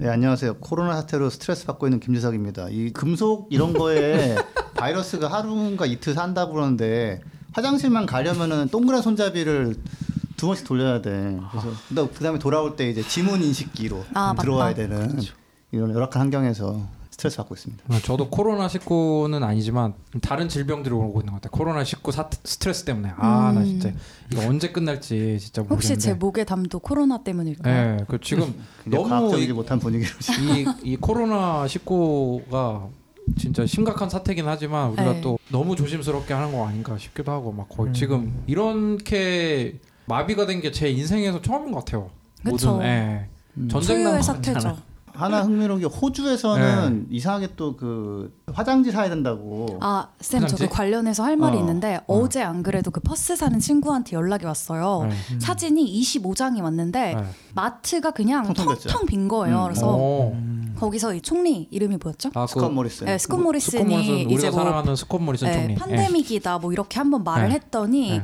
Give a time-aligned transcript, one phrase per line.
[0.00, 0.58] 네 안녕하세요.
[0.58, 2.68] 코로나 사태로 스트레스 받고 있는 김재석입니다.
[2.70, 4.36] 이 금속 이런 거에
[4.78, 9.74] 바이러스가 하루인가 이틀 산다고 그러는데 화장실만 가려면은 동그란 손잡이를
[10.36, 11.40] 두 번씩 돌려야 돼.
[11.50, 14.36] 그래서 그 그다음에 돌아올 때 이제 지문 인식기로 아.
[14.38, 15.18] 들어와야 되는
[15.72, 16.80] 이런 열악한 환경에서
[17.18, 21.50] 스트레스 받고 있습니다 어, 저도 코로나 19는 아니지만 다른 질병들이 오고 있는 것 같아요.
[21.50, 23.64] 코로나 19 사, 스트레스 때문에 아나 음.
[23.64, 23.92] 진짜
[24.32, 25.74] 이거 언제 끝날지 진짜 모르겠는데.
[25.74, 27.96] 혹시 제 목에 담도 코로나 때문일까요?
[27.96, 28.54] 네, 그 지금
[28.86, 32.88] 너무 이, 못한 분위기로 지금 이, 이 코로나 19가
[33.36, 35.20] 진짜 심각한 사태긴 하지만 우리가 네.
[35.20, 37.76] 또 너무 조심스럽게 하는 거 아닌가 싶기도 하고 막 음.
[37.76, 42.10] 거의 지금 이렇게 마비가 된 게 제 인생에서 처음인 것 같아요.
[42.44, 42.74] 그쵸.
[42.74, 43.26] 모든 예.
[43.56, 43.68] 음.
[43.68, 44.76] 전쟁 난거 사태죠.
[45.18, 47.16] 하나 흥미로운 게 호주에서는 네.
[47.16, 50.56] 이상하게 또 그 화장지 사야 된다고 아, 쌤, 저?
[50.56, 51.60] 그 관련해서 할 말이 어.
[51.60, 52.28] 있는데 어.
[52.28, 55.06] 제안 그래도 그 퍼스 사는 친구한테 연락이 왔어요.
[55.08, 55.38] 네.
[55.38, 57.24] 사진이 25장이 왔는데 네.
[57.54, 59.58] 마트가 그냥 텅텅 빈 거예요.
[59.58, 59.64] 음.
[59.64, 60.36] 그래서 오.
[60.76, 62.30] 거기서 이 총리 이름이 뭐였죠?
[62.34, 65.54] 아, 스콧 모리슨 네, 스콧 스콧 모리슨이 모리슨 우리가 이제 뭐 사랑하는 스콧 모리슨 네,
[65.54, 65.72] 총리.
[65.72, 65.76] 예.
[65.76, 67.54] 판데믹이다 뭐 이렇게 한번 말을 네.
[67.56, 68.22] 했더니 네.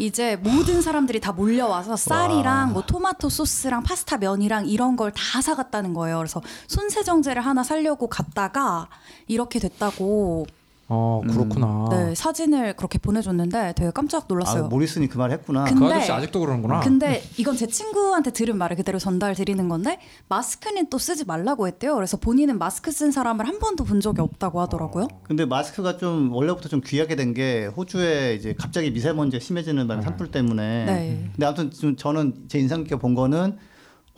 [0.00, 5.92] 이제 모든 사람들이 다 몰려와서 쌀이랑 뭐 토마토 소스랑 파스타 면이랑 이런 걸 다 사갔다는
[5.92, 6.16] 거예요.
[6.18, 8.88] 그래서 손세정제를 하나 사려고 갔다가
[9.26, 10.46] 이렇게 됐다고
[10.92, 11.86] 어 그렇구나.
[11.90, 14.64] 네, 사진을 그렇게 보내줬는데 되게 깜짝 아, 놀랐어요.
[14.68, 16.80] 모리슨이 그 말 했구나 근- 그 근데- 아저씨 아직도 그러는구나.
[16.80, 21.94] 근데 이건 제 친구한테 들은 말을 그대로 전달 드리는 건데 마스크는 또 쓰지 말라고 했대요.
[21.94, 25.08] 그래서 본인은 마스크 쓴 사람을 한 번도 본 적이 없다고 하더라고요.
[25.22, 30.32] 근데 마스크가 좀 원래부터 좀 귀하게 된 게 호주에 이제 갑자기 미세먼지가 심해지는 바람에 산불
[30.32, 30.84] 때문에.
[30.86, 31.30] 네.
[31.32, 33.56] 근데 아무튼 좀 저는 제 인상 깊게 본 거는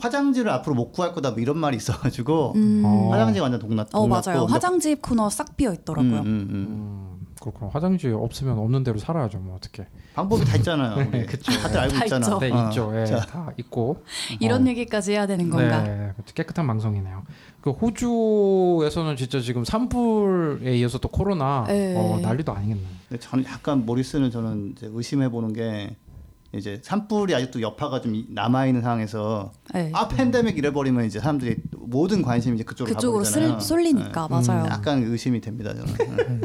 [0.06, 2.82] 화장지를 앞으로 못 구할 거다 뭐 이런 말이 있어가지고 음.
[2.84, 3.10] 어.
[3.12, 3.88] 화장지가 완전 동났.
[3.92, 4.40] 어 맞아요.
[4.40, 6.20] 근데- 화장지 코너 싹 비어 있더라고요.
[6.20, 6.50] 음, 음, 음.
[6.50, 7.70] 음, 그렇구나.
[7.72, 9.38] 화장지 없으면 없는 대로 살아야죠.
[9.38, 9.86] 뭐 어떻게.
[10.14, 10.96] 방법이 다 있잖아요.
[11.08, 11.24] 우리.
[11.26, 11.52] 그쵸.
[11.52, 12.26] 다들 알고 다 있잖아.
[12.26, 12.38] 있죠.
[12.40, 12.68] 네 어.
[12.68, 13.00] 있죠.
[13.00, 14.02] 예, 자, 다 있고.
[14.40, 14.70] 이런 어.
[14.70, 15.82] 얘기까지 해야 되는 건가?
[15.84, 17.22] 네, 깨끗한 방송이네요.
[17.60, 21.94] 그 호주에서는 진짜 지금 산불에 이어서 또 코로나 네.
[21.96, 22.82] 어, 난리도 아니겠네.
[23.08, 25.94] 근데 저는 약간 모리슨을 저는 이제 의심해 보는 게
[26.54, 29.90] 이제 산불이 아직도 여파가 좀 남아 있는 상황에서 네.
[29.94, 33.60] 아 팬데믹 이래버리면 이제 사람들이 모든 관심이 이제 그쪽으로 그쪽으로 가버리잖아요.
[33.60, 34.34] 쓸, 쏠리니까 네.
[34.48, 34.66] 맞아요.
[34.66, 36.42] 약간 의심이 됩니다 저는.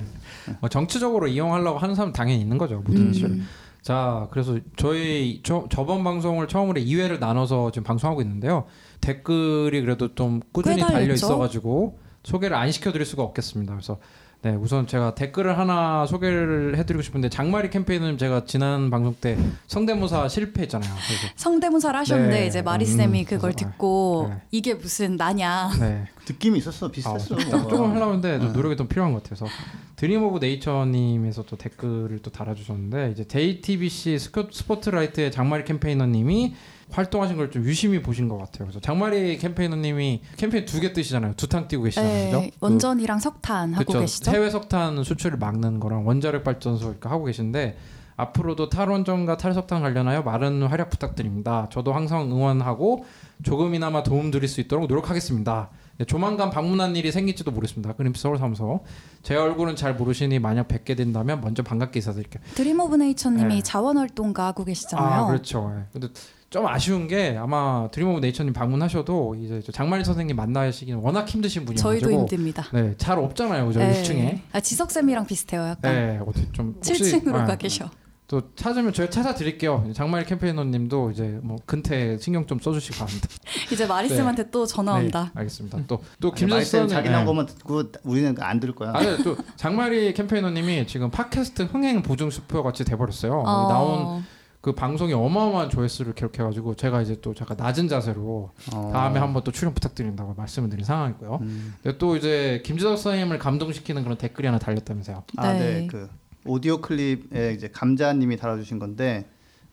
[0.62, 2.82] 어, 정치적으로 이용하려고 하는 사람 당연히 있는 거죠.
[2.86, 3.36] 모든 이슈를.
[3.36, 3.48] 음.
[3.82, 8.66] 자, 그래서 저희 저, 저번 방송을 처음으로 2회를 나눠서 지금 방송하고 있는데요.
[9.02, 10.82] 댓글이 그래도 좀 꾸준히?
[10.82, 13.74] 달려 있어가지고 소개를 안 시켜드릴 수가 없겠습니다.
[13.74, 14.00] 그래서
[14.44, 20.30] 네, 우선 제가 댓글을 하나 소개를 해드리고 싶은데 장마리 캠페인은 제가 지난 방송 때 성대모사
[20.30, 20.90] 실패했잖아요.
[20.90, 22.48] 그래서 성대모사를 하셨는데 네.
[22.48, 24.42] 이제 마리 쌤이 음, 그걸 그래서, 듣고 네.
[24.52, 25.72] 이게 무슨 나냐.
[25.80, 26.06] 네.
[26.30, 27.36] 느낌이 있었어 아, 비슷했어.
[27.36, 27.70] 좀, 뭔가.
[27.70, 28.54] 조금 하려고 했는데 좀 네.
[28.54, 29.48] 노력이 좀 필요한 것 같아서
[29.96, 36.54] 드림 오브 네이처님에서 또 댓글을 또 달아주셨는데 이제 JTBC 스포- 스포트라이트의 장마리 campaigner님이
[36.92, 38.66] 활동하신 걸 좀 유심히 보신 것 같아요.
[38.68, 41.34] 그래서 장마리 campaigner님이 캠페인 두 개 뜨시잖아요.
[41.36, 42.40] 두탕 뛰고 계시잖아요.
[42.40, 42.52] 네?
[42.52, 44.00] 그- 원전이랑 석탄 하고 그쵸.
[44.00, 44.32] 계시죠?
[44.32, 47.78] 해외 석탄 수출을 막는 거랑 원자력 발전소 하고 계신데
[48.16, 51.68] 앞으로도 탈원전과 탈석탄 관련하여 많은 활약 부탁드립니다.
[51.72, 53.06] 저도 항상 응원하고
[53.44, 55.70] 조금이나마 도움 드릴 수 있도록 노력하겠습니다.
[56.00, 57.94] 네, 조만간 방문할 일이 생길지도 모르겠습니다.
[57.94, 58.84] 그린피스 서울 사무소.
[59.24, 62.42] 제 얼굴은 잘 모르시니 만약 뵙게 된다면 먼저 반갑게 인사드릴게요.
[62.56, 63.62] Dream of Nature님이 네.
[63.64, 65.24] 자원활동가 하고 계시잖아요.
[65.24, 65.74] 아 그렇죠.
[65.78, 65.84] 예.
[65.92, 66.08] 근데
[66.50, 71.66] 좀 아쉬운 게 아마 Dream of Nature님 방문하셔도 이제 저 장마리 선생님 만나시기는 워낙 힘드신
[71.66, 72.66] 분이어가지고 저희도 힘듭니다.
[72.72, 73.80] 네, 잘 없잖아요, 그죠?
[73.80, 74.02] 네.
[74.02, 74.40] 6층에.
[74.54, 75.94] 아, 지석 쌤이랑 비슷해요, 약간.
[75.94, 77.90] 네, 어떻게 좀 혹시- 7층으로 아, 가 계셔.
[78.30, 79.90] 또 찾으면 저희 찾아드릴게요.
[79.94, 83.28] 장마리 campaigner님도 이제 뭐 근태 신경 좀 써주시기 바랍니다.
[83.72, 85.32] 이제 마리 쌤한테 또 전화 온다.
[85.34, 85.80] 네, 알겠습니다.
[85.88, 88.92] 또 또 김재선 자기 나온 듣고 우리는 안 들을 거야.
[88.94, 93.32] 아니 또 장마리 캠페이너님이 지금 팟캐스트 흥행 보증 수표 같이 돼버렸어요.
[93.46, 94.26] 어, 나온
[94.68, 98.90] 그 방송이 어마어마한 조회수를 기록해가지고 제가 이제 또 잠깐 낮은 자세로 어.
[98.92, 101.40] 다음에 한번 또 출연 부탁드린다고 말씀을 드린 상황이고요.
[101.42, 101.76] 음.
[101.82, 105.24] 근데 또 이제 김재석 선생님을 감동시키는 그런 댓글이 하나 달렸다면서요.
[105.38, 105.60] 아, 네.
[105.60, 105.88] 네.
[105.88, 106.10] 그
[106.46, 109.30] 오디오 클립에 이제 감자님이 달아주신 건데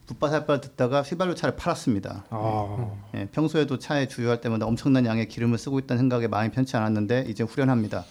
[0.07, 2.27] 붓바살바 듣다가 휘발유 차를 팔았습니다.
[2.31, 7.25] 아, 예, 평소에도 차에 주유할 때마다 엄청난 양의 기름을 쓰고 있다는 생각에 마음이 편치 않았는데
[7.29, 8.05] 이제 후련합니다.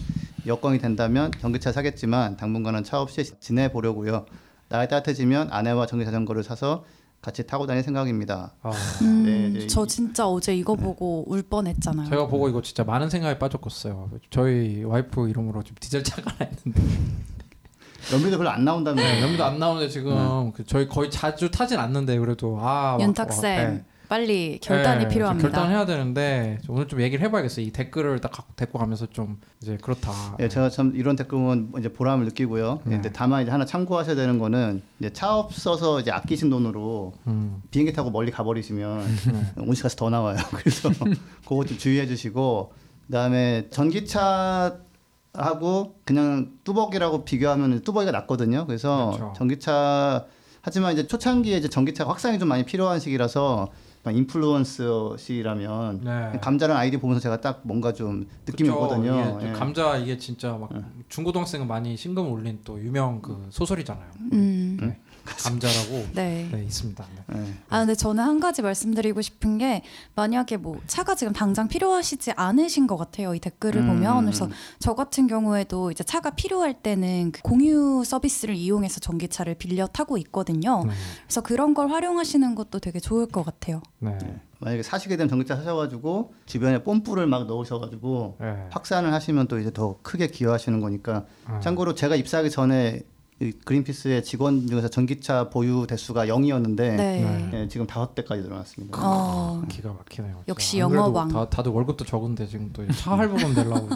[0.46, 4.26] 여건이 된다면 전기차 사겠지만 당분간은 차 없이 지내보려고요.
[4.74, 6.84] 날이 따뜻해지면 아내와 전기 자전거를 사서
[7.22, 8.56] 같이 타고 다닐 생각입니다.
[8.64, 8.72] 아,
[9.04, 9.68] 음, 네, 네.
[9.68, 12.10] 저 진짜 어제 이거 보고 울 뻔했잖아요.
[12.10, 14.10] 제가 보고 이거 진짜 많은 생각에 빠졌었어요.
[14.32, 16.82] 저희 와이프 이름으로 좀 디젤 차가 있는데
[18.12, 22.18] 연비도 별로 안 나온다면 네, 연비도 안 나오는데 지금 그 저희 거의 자주 타진 않는데
[22.18, 23.86] 그래도 아 윤탁 쌤 네.
[24.14, 25.50] 빨리 결단이 네, 필요합니다.
[25.50, 27.66] 결단해야 되는데 오늘 좀 얘기를 해봐야겠어요.
[27.66, 30.12] 이 댓글을 딱 갖고 데리고 가면서 좀 이제 그렇다.
[30.40, 32.82] 예, 제가 참 이런 댓글 보면 이제 보람을 느끼고요.
[32.84, 32.98] 네.
[32.98, 37.92] 근데 다만 이제 하나 참고하셔야 되는 거는 이제 차 없어서 이제 아끼신 돈으로 음, 비행기
[37.94, 39.00] 타고 멀리 가버리시면
[39.58, 39.64] 네.
[39.66, 40.38] 온실가스 더 나와요.
[40.54, 40.92] 그래서
[41.48, 42.72] 그거 좀 주의해 주시고
[43.08, 44.78] 그다음에 전기차
[45.34, 48.68] 하고 그냥 뚜벅이라고 비교하면 뚜벅이가 낫거든요.
[48.68, 49.34] 그래서 그렇죠.
[49.38, 50.28] 전기차
[50.62, 53.70] 하지만 이제 초창기에 이제 전기차 확산이 좀 많이 필요한 시기라서
[54.12, 56.40] 인플루언서 시라면 네.
[56.42, 58.78] 감자랑 아이디 보면서 제가 딱 뭔가 좀 느낌이 그쵸.
[58.78, 59.38] 오거든요.
[59.40, 59.52] 이게 예.
[59.54, 60.70] 감자 이게 진짜 막
[61.08, 64.12] 중고등학생은 많이 신금 올린 또 유명 그 소설이잖아요.
[64.20, 64.38] 음, 네.
[65.26, 66.50] 감자라고 네.
[66.52, 67.06] 네, 있습니다.
[67.28, 67.40] 네.
[67.40, 67.54] 예.
[67.70, 69.82] 아 근데 저는 한 가지 말씀드리고 싶은 게
[70.16, 73.88] 만약에 뭐 차가 지금 당장 필요하시지 않으신 것 같아요 이 댓글을 음.
[73.88, 74.50] 보면 그래서
[74.80, 80.84] 저 같은 경우에도 이제 차가 필요할 때는 그 공유 서비스를 이용해서 전기차를 빌려 타고 있거든요
[80.86, 80.94] 네.
[81.26, 84.18] 그래서 그런 걸 활용하시는 것도 되게 좋을 것 같아요 네.
[84.60, 88.68] 만약에 사시게 되면 전기차 사셔가지고 주변에 뽐뿌를 막 넣으셔가지고 네.
[88.72, 91.60] 확산을 하시면 또 이제 더 크게 기여하시는 거니까 아.
[91.60, 93.13] 참고로 제가 입사하기 전에 이
[93.66, 97.68] 그린피스의 직원 중에서 전기차 보유 대수가 0이었는데 네, 네.
[97.68, 98.98] 지금 다섯 대까지 늘어났습니다.
[99.02, 100.44] 어, 기가 막히네요.
[100.48, 101.30] 역시 영어왕.
[101.30, 103.90] 다, 다들 월급도 적은데 지금 또 차 할부금 내려고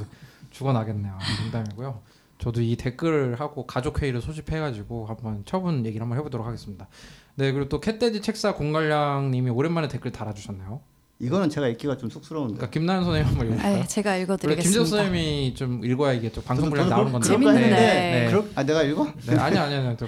[0.52, 1.18] 죽어나겠네요.
[1.44, 2.00] 농담이고요.
[2.40, 6.88] 저도 이 댓글을 하고 가족 회의를 소집해가지고 한번 처분 얘기를 한번 해보도록 하겠습니다.
[7.36, 10.82] 네 그리고 또 캣돼지 책사 공갈량님이 오랜만에 댓글 달아주셨네요.
[11.20, 12.56] 이거는 제가 읽기가 좀 쑥스러운데.
[12.58, 13.78] 그러니까 김나연 선생님 한번 읽을까요?
[13.82, 17.28] 아, 제가 읽어드리겠습니다 김재수 선생님이 좀 읽어야 이게 또 방송 분량 나오는 건데.
[17.28, 17.70] 재밌는데.
[17.70, 18.28] 네.
[18.30, 19.12] 그럴- 아 내가 읽어?
[19.26, 19.98] 네, 아니 아니 아니.
[19.98, 20.06] 또,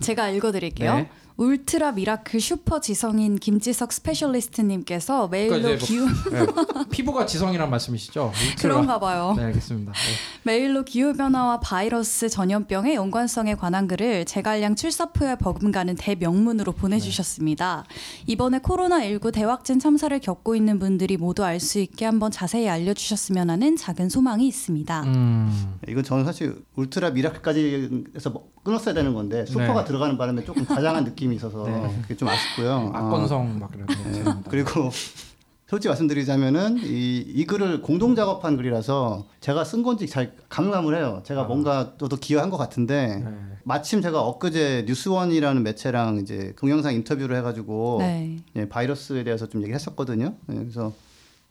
[0.00, 1.10] 제가 읽어드릴게요 네.
[1.36, 6.46] ultra miracle super 지성인 김지석 specialist님께서 메일로 그러니까 기후 네.
[6.90, 8.30] 피부가 지성이란 말씀이시죠?
[8.52, 8.74] 울트라.
[8.74, 9.90] 그런가 봐요 네 알겠습니다.
[9.92, 9.98] 네.
[10.44, 17.84] 메일로 기후 변화와 바이러스 전염병의 연관성에 관한 글을 제갈량 출사표에 버금가는 대명문으로 보내주셨습니다.
[18.28, 23.48] 이번에 코로나 19 대확진 참사를 겪고 있는 분들이 모두 알 수 있게 한번 자세히 알려주셨으면
[23.48, 25.02] 하는 작은 소망이 있습니다.
[25.04, 25.78] 음.
[25.88, 29.84] 이건 저는 사실 ultra miracle까지 해서 뭐 끊었어야 되는 건데 super가 네.
[29.86, 31.98] 들어가는 바람에 조금 과장한 느낌 이 있어서 네.
[32.02, 32.70] 그게 좀 아쉽고요.
[32.70, 33.86] 어, 악건성 막 이런.
[33.86, 34.24] 네.
[34.48, 34.90] 그리고
[35.66, 41.22] 솔직히 말씀드리자면은 이, 이 글을 공동 작업한 글이라서 제가 쓴 건지 잘 가물가물해요.
[41.24, 41.44] 제가 아.
[41.44, 43.30] 뭔가 저도 기여한 것 같은데 네.
[43.64, 48.36] 마침 제가 엊그제 뉴스원이라는 매체랑 이제 동영상 인터뷰를 해가지고 네.
[48.56, 50.34] 예, 바이러스에 대해서 좀 얘기를 했었거든요.
[50.52, 50.92] 예, 그래서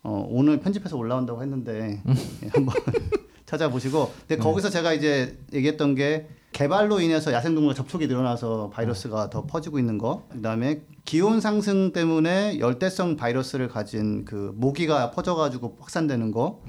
[0.03, 2.75] 어, 오늘 편집해서 올라온다고 했는데 예, 한번
[3.45, 9.79] 찾아보시고 근데 거기서 제가 이제 얘기했던 게 개발로 인해서 야생동물 접촉이 늘어나서 바이러스가 더 퍼지고
[9.79, 10.27] 있는 거.
[10.31, 16.61] 그다음에 기온 상승 때문에 열대성 바이러스를 가진 그 모기가 퍼져가지고 확산되는 거.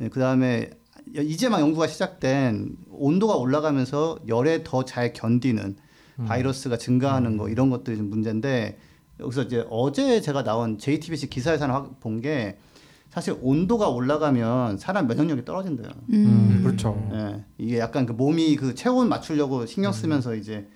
[0.00, 0.70] 예, 그다음에
[1.14, 5.76] 이제 막 연구가 시작된 온도가 올라가면서 열에 더 잘 견디는
[6.26, 8.78] 바이러스가 증가하는 거 이런 것들이 좀 문제인데
[9.20, 12.58] 여기서 이제 어제 제가 나온 JTBC 기사에서 하나 본 게
[13.14, 15.88] 사실 온도가 올라가면 사람 면역력이 떨어진대요.
[16.10, 17.08] 음, 그렇죠.
[17.14, 20.66] 예, 이게 약간 그 몸이 그 체온 맞추려고 신경 쓰면서 이제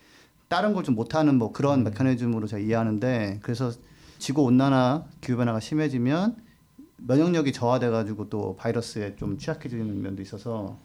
[0.47, 3.73] 다른 걸 좀 못하는 뭐 그런 메커니즘으로 제가 이해하는데 그래서
[4.19, 6.37] 지구 온난화 기후 변화가 심해지면
[6.99, 10.79] 면역력이 저하돼가지고 또 바이러스에 좀 취약해지는 면도 있어서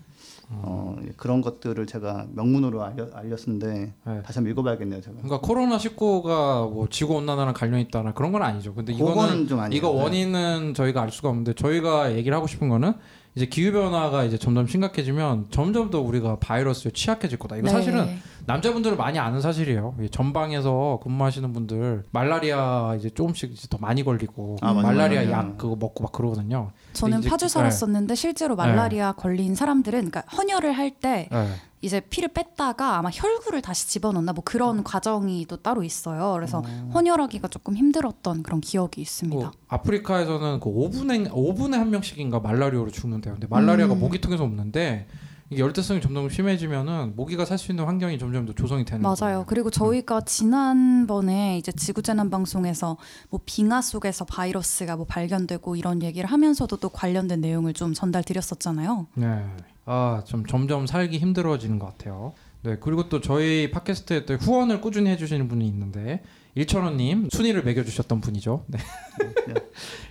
[0.62, 4.22] 어, 그런 것들을 제가 명문으로 알려, 알렸는데 네.
[4.24, 5.15] 다시 한번 읽어봐야겠네요 제가.
[5.17, 8.74] 그러니까 코로나 19가 뭐 지구 온난화랑 관련 있다나 그런 건 아니죠.
[8.74, 9.77] 근데 이거는 좀 아니에요.
[9.77, 10.03] 이거 네.
[10.03, 12.93] 원인은 저희가 알 수가 없는데 저희가 얘기를 하고 싶은 거는
[13.36, 17.57] 이제 기후 변화가 이제 점점 심각해지면 점점 더 우리가 바이러스에 취약해질 거다.
[17.57, 17.72] 이거 네.
[17.72, 18.05] 사실은
[18.45, 19.95] 남자분들은 많이 아는 사실이에요.
[20.01, 24.73] 이 전방에서 근무하시는 분들 말라리아 이제 조금씩 이제 더 많이 걸리고 아.
[24.73, 25.31] 말라리아 맞아요.
[25.31, 26.71] 약 그거 먹고 막 그러거든요.
[26.93, 31.47] 저는 이제 파주 기- 살았었는데 실제로 말라리아 걸린 사람들은 그러니까 헌혈을 할때 네.
[31.81, 36.31] 이제 피를 뺐다가 아마 혈구를 다시 집어넣나 뭐 그런 과정이 또 따로 있어요.
[36.33, 36.62] 그래서
[36.93, 39.35] 헌혈하기가 조금 힘들었던 그런 기억이 있습니다.
[39.41, 43.33] 뭐 아프리카에서는 그 5분에 5분에 한 명씩인가 말라리아로 죽는데요.
[43.33, 44.00] 근데 말라리아가 음.
[44.00, 45.07] 모기통에서 없는데
[45.53, 49.15] 이게 열대성이 점점 심해지면은 모기가 살 수 있는 환경이 점점 더 조성이 되는 맞아요.
[49.19, 49.45] 거예요.
[49.48, 52.98] 그리고 저희가 지난번에 이제 지구재난 방송에서
[53.29, 59.07] 뭐 빙하 속에서 바이러스가 뭐 발견되고 이런 얘기를 하면서도 또 관련된 내용을 좀 전달 드렸었잖아요.
[59.13, 59.45] 네.
[59.86, 62.33] 아, 좀 점점 살기 힘들어지는 것 같아요.
[62.63, 62.77] 네.
[62.79, 66.24] 그리고 또 저희 팟캐스트에 또 후원을 꾸준히 해주시는 분이 있는데
[66.55, 68.65] 일천원님 순위를 매겨주셨던 분이죠.
[68.67, 68.77] 네.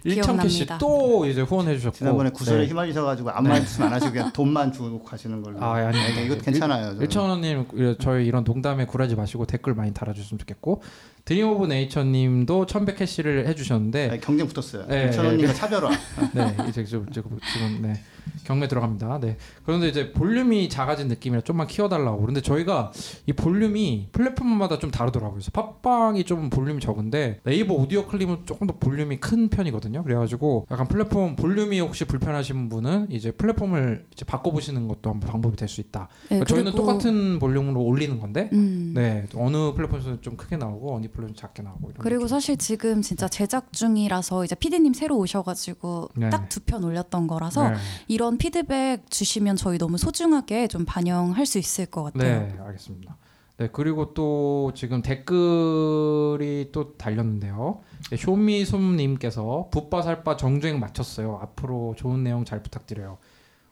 [0.04, 0.74] 일천캐 기억납니다.
[0.74, 2.66] 씨또 이제 후원해 주셨고 지난번에 구설에 네.
[2.66, 5.62] 휘말리셔가지고 아무 말씀 안 하시고 그냥 돈만 주고 가시는 걸로.
[5.62, 6.86] 아, 아니, 아니, 네, 이거 괜찮아요.
[6.86, 7.02] 저는.
[7.02, 10.82] 일천원님 저희 이런 농담에 굴하지 마시고 댓글 많이 달아주셨으면 좋겠고
[11.24, 14.86] Dream of Nature님도 천백 캐시를 해주셨는데 네, 경쟁 붙었어요.
[14.88, 15.54] 네, 천원님과 네.
[15.54, 15.90] 차별화.
[16.34, 17.38] 네 이제 지금 지금
[17.82, 18.02] 네
[18.44, 19.18] 경매 들어갑니다.
[19.20, 22.92] 네 그런데 이제 볼륨이 작아진 느낌이라 좀만 키워달라고 그런데 저희가
[23.26, 25.34] 이 볼륨이 플랫폼마다 좀 다르더라고요.
[25.34, 30.04] 그래서 팟빵이 좀 볼륨이 적은데 네이버 오디오 클립은 조금 더 볼륨이 큰 편이거든요.
[30.04, 35.72] 그래가지고 약간 플랫폼 볼륨이 혹시 불편하신 분은 이제 플랫폼을 이제 바꿔보시는 것도 한번 방법이 될
[35.72, 36.08] 수 있다.
[36.24, 38.92] 네, 그러니까 저희는 똑같은 볼륨으로 올리는 건데 음.
[38.94, 43.72] 네 어느 플랫폼에서는 좀 크게 나오고 어느 플랫폼 작게 나오고 그리고 사실 지금 진짜 제작
[43.72, 46.30] 중이라서 이제 PD님 새로 오셔가지고 네.
[46.30, 47.76] 딱두 편 올렸던 거라서 네.
[48.08, 52.40] 이런 피드백 주시면 저희 너무 소중하게 좀 반영할 수 있을 것 같아요.
[52.40, 53.16] 네, 알겠습니다.
[53.58, 57.80] 네, 그리고 또 지금 댓글이 또 달렸는데요.
[58.10, 61.38] 네, 쇼미솜님께서 붓바살바 정주행 마쳤어요.
[61.42, 63.18] 앞으로 좋은 내용 잘 부탁드려요.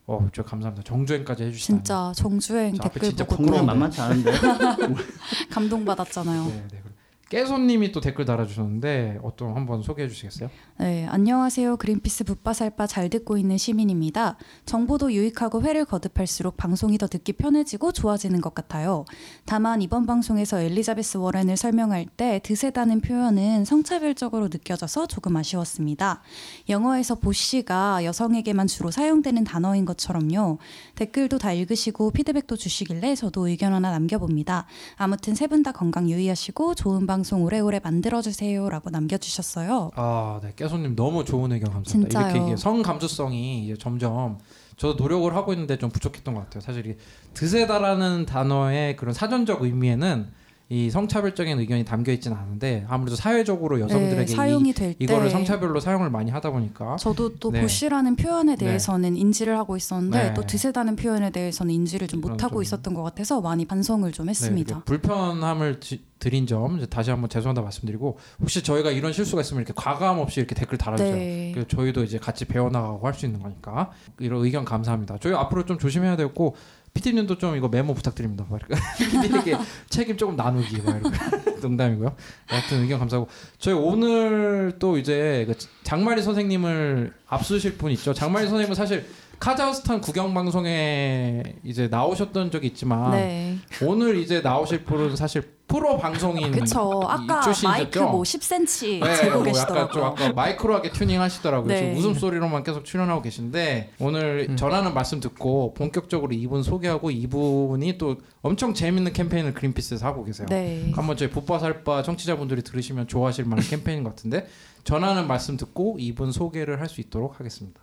[0.06, 0.82] 어, 저 감사합니다.
[0.84, 1.78] 정주행까지 해주시다니.
[1.78, 4.32] 진짜 정주행 댓글 진짜 보고 또 만만치 않은데.
[5.50, 6.44] 감동 받았잖아요.
[6.46, 6.82] 네, 네.
[7.30, 10.50] 깨손님이 또 댓글 달아주셨는데 어떤 한번 소개해 주시겠어요?
[10.80, 11.76] 네, 안녕하세요.
[11.76, 14.36] 그린피스 붓바살바 잘 듣고 있는 시민입니다.
[14.66, 19.04] 정보도 유익하고 회를 거듭할수록 방송이 더 듣기 편해지고 좋아지는 것 같아요.
[19.44, 26.22] 다만 이번 방송에서 엘리자베스 워렌을 설명할 때 드세다는 표현은 성차별적으로 느껴져서 조금 아쉬웠습니다.
[26.68, 30.58] 영어에서 보시가 여성에게만 주로 사용되는 단어인 것처럼요.
[30.96, 34.66] 댓글도 다 읽으시고 피드백도 주시길래 저도 의견 하나 남겨봅니다.
[34.96, 39.90] 아무튼 세 분 다 건강 유의하시고 좋은 방송 오래오래 만들어주세요라고 남겨주셨어요.
[39.94, 42.18] 아, 네, 깨손님 너무 좋은 의견 감사합니다.
[42.20, 42.36] 진짜요.
[42.36, 44.38] 이렇게 성 감수성이 이제 점점
[44.76, 46.60] 저도 노력을 하고 있는데 좀 부족했던 것 같아요.
[46.62, 46.96] 사실 이
[47.34, 50.28] 드세다라는 단어의 그런 사전적 의미에는
[50.72, 55.80] 이 성차별적인 의견이 담겨 있지는 않은데 아무래도 사회적으로 여성들에게 네, 사용이 될때 이, 이거를 성차별로
[55.80, 57.60] 사용을 많이 하다 보니까 저도 또 네.
[57.60, 60.34] 보시라는 표현에 대해서는 인지를 하고 있었는데 네.
[60.34, 64.30] 또 드세다는 표현에 대해서는 인지를 좀 못하고 좀- 있었던 것 같아서 많이 반성을 좀 네,
[64.30, 64.82] 했습니다.
[64.84, 70.18] 불편함을 지- 드린 점 다시 한번 죄송하다 말씀드리고 혹시 저희가 이런 실수가 있으면 이렇게 과감
[70.18, 71.16] 없이 이렇게 댓글 달아주세요.
[71.16, 71.54] 네.
[71.66, 75.16] 저희도 이제 같이 배워나가고 할 수 있는 거니까 이런 의견 감사합니다.
[75.18, 76.54] 저희 앞으로 좀 조심해야 되고
[76.94, 78.46] 피디님도 좀 이거 메모 부탁드립니다.
[78.98, 79.56] 피디님께
[79.88, 81.16] 책임 조금 나누기 막 이렇게
[81.62, 82.14] 농담이고요.
[82.46, 83.28] 하여튼 의견 감사하고
[83.58, 85.54] 저희 오늘 또 이제 그
[85.84, 88.12] 장마리 선생님을 앞서실 분 있죠.
[88.12, 89.06] 장마리 선생님은 사실
[89.38, 93.56] 카자흐스탄 구경 방송에 이제 나오셨던 적이 있지만 네.
[93.82, 97.00] 오늘 이제 나오실 분은 사실 프로 방송인 그쵸.
[97.06, 97.68] 아까 출신이셨죠?
[97.70, 99.82] 마이크 뭐 10cm 네, 재고 뭐 계시더라고요.
[99.82, 101.68] 약간 좀 아까 마이크로하게 튜닝 하시더라고요.
[101.68, 101.78] 네.
[101.78, 104.56] 지금 웃음소리로만 계속 출연하고 계신데 오늘 음.
[104.56, 110.48] 전하는 말씀 듣고 본격적으로 이분 소개하고 이분이 또 엄청 재밌는 캠페인을 그린피스에서 하고 계세요.
[110.50, 110.90] 네.
[110.96, 114.48] 한번 저희 붓바살바 청취자분들이 들으시면 좋아하실 만한 캠페인 같은데
[114.82, 117.80] 전하는 말씀 듣고 이분 소개를 할 수 있도록 하겠습니다.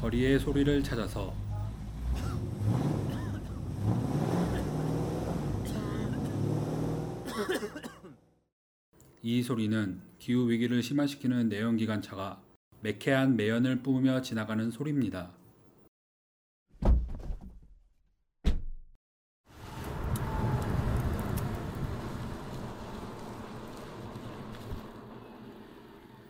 [0.00, 1.34] 거리의 소리를 찾아서
[9.22, 12.40] 이 소리는 기후 위기를 심화시키는 내연기관차가
[12.80, 15.32] 매캐한 매연을 뿜으며 지나가는 소리입니다.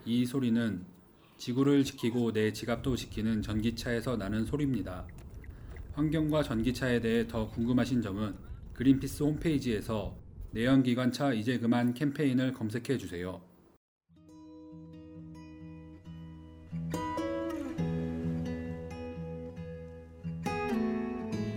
[0.06, 0.86] 이 소리는
[1.36, 5.04] 지구를 지키고 내 지갑도 지키는 전기차에서 나는 소리입니다.
[5.96, 8.34] 환경과 전기차에 대해 더 궁금하신 점은
[8.74, 10.14] 그린피스 홈페이지에서
[10.50, 13.40] 내연기관차 이제 그만 캠페인을 검색해 주세요.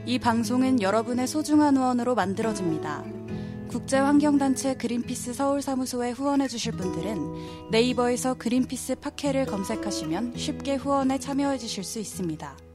[0.05, 3.03] 이 방송은 여러분의 소중한 후원으로 만들어집니다.
[3.67, 11.99] 국제환경단체 그린피스 서울사무소에 후원해 주실 분들은 네이버에서 그린피스 팟캐를 검색하시면 쉽게 후원에 참여해 주실 수
[11.99, 12.68] 있습니다.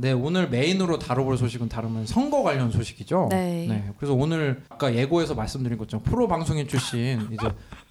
[0.00, 3.30] 네, 오늘 메인으로 다뤄볼 소식은 다르면 선거 관련 소식이죠.
[3.32, 3.92] 네.
[3.96, 7.48] 그래서 오늘 아까 예고에서 말씀드린 것처럼 프로 방송인 출신 이제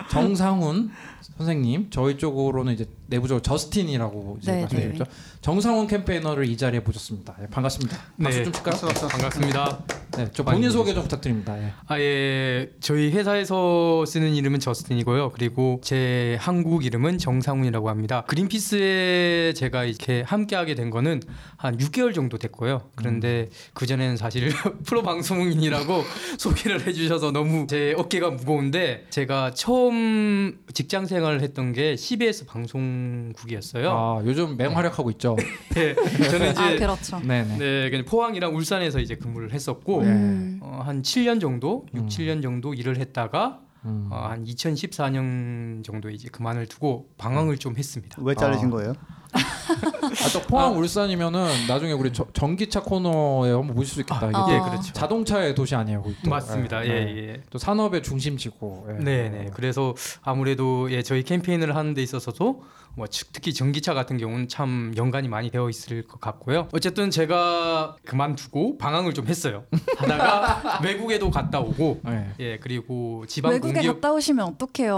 [0.09, 0.89] 정상훈
[1.37, 5.05] 선생님, 저희 쪽으로는 이제 내부적으로 저스틴이라고 이제 네, 말씀드렸죠.
[5.41, 7.35] 정상훈 캠페이너를 이 자리에 모셨습니다.
[7.41, 7.97] 예, 반갑습니다.
[8.21, 8.43] 박수 네.
[8.43, 8.75] 좀 칠까요?
[9.09, 9.83] 반갑습니다.
[10.17, 11.57] 네, 저 본인 소개 좀 부탁드립니다.
[11.61, 11.73] 예.
[11.85, 12.71] 아, 예.
[12.79, 15.31] 저희 회사에서 쓰는 이름은 저스틴이고요.
[15.31, 18.23] 그리고 제 한국 이름은 정상훈이라고 합니다.
[18.27, 21.21] 그린피스에 제가 이렇게 함께하게 된 거는
[21.55, 22.89] 한 6개월 정도 됐고요.
[22.95, 24.49] 그런데 그전에는 사실
[24.85, 26.03] 프로 방송인이라고
[26.39, 32.97] 소개를 해주셔서 너무 제 어깨가 무거운데 제가 처음 직장 생활을 했던 게 CBS 방송
[33.36, 33.89] 국이었어요.
[33.92, 35.36] 아 요즘 맹활약하고 있죠.
[35.75, 37.20] 네, 저는 이제 아 그렇죠.
[37.20, 37.58] 네네.
[37.58, 40.10] 네, 그냥 포항이랑 울산에서 이제 근무를 했었고 네.
[40.10, 40.60] 음.
[40.62, 42.08] 어, 한 7년 정도, 6, 음.
[42.08, 44.10] 7년 정도 일을 했다가 음.
[44.12, 48.18] 어, 한 2014년 정도 이제 그만을 두고 방황을 좀 했습니다.
[48.22, 48.72] 왜 자르신 아.
[48.72, 48.94] 거예요?
[49.34, 54.27] 아 또 포항 울산이면은 나중에 우리 저, 전기차 코너에 한번 모실 수 있겠다.
[54.27, 54.48] 이게 아.
[54.50, 54.63] 예, 어.
[54.63, 54.94] 그렇죠.
[54.94, 56.30] 자동차의 도시 아니에요, 거기 또.
[56.30, 56.86] 맞습니다.
[56.86, 57.27] 예, 예, 예.
[57.30, 57.42] 예.
[57.50, 58.88] 또 산업의 중심지고.
[58.89, 59.04] 예.
[59.04, 59.50] 네, 네.
[59.54, 62.63] 그래서 아무래도 예, 저희 캠페인을 하는 데 있어서도
[62.98, 66.68] 뭐 즉- 특히 전기차 같은 경우는 참 연관이 많이 되어 있을 것 같고요.
[66.74, 69.66] 어쨌든 제가 그만두고 방황을 좀 했어요.
[69.98, 72.25] 하다가 외국에도 갔다 오고 예.
[72.39, 74.89] 예, 그리고 지방 외국에 공기업 갔다 오시면 어떡해요.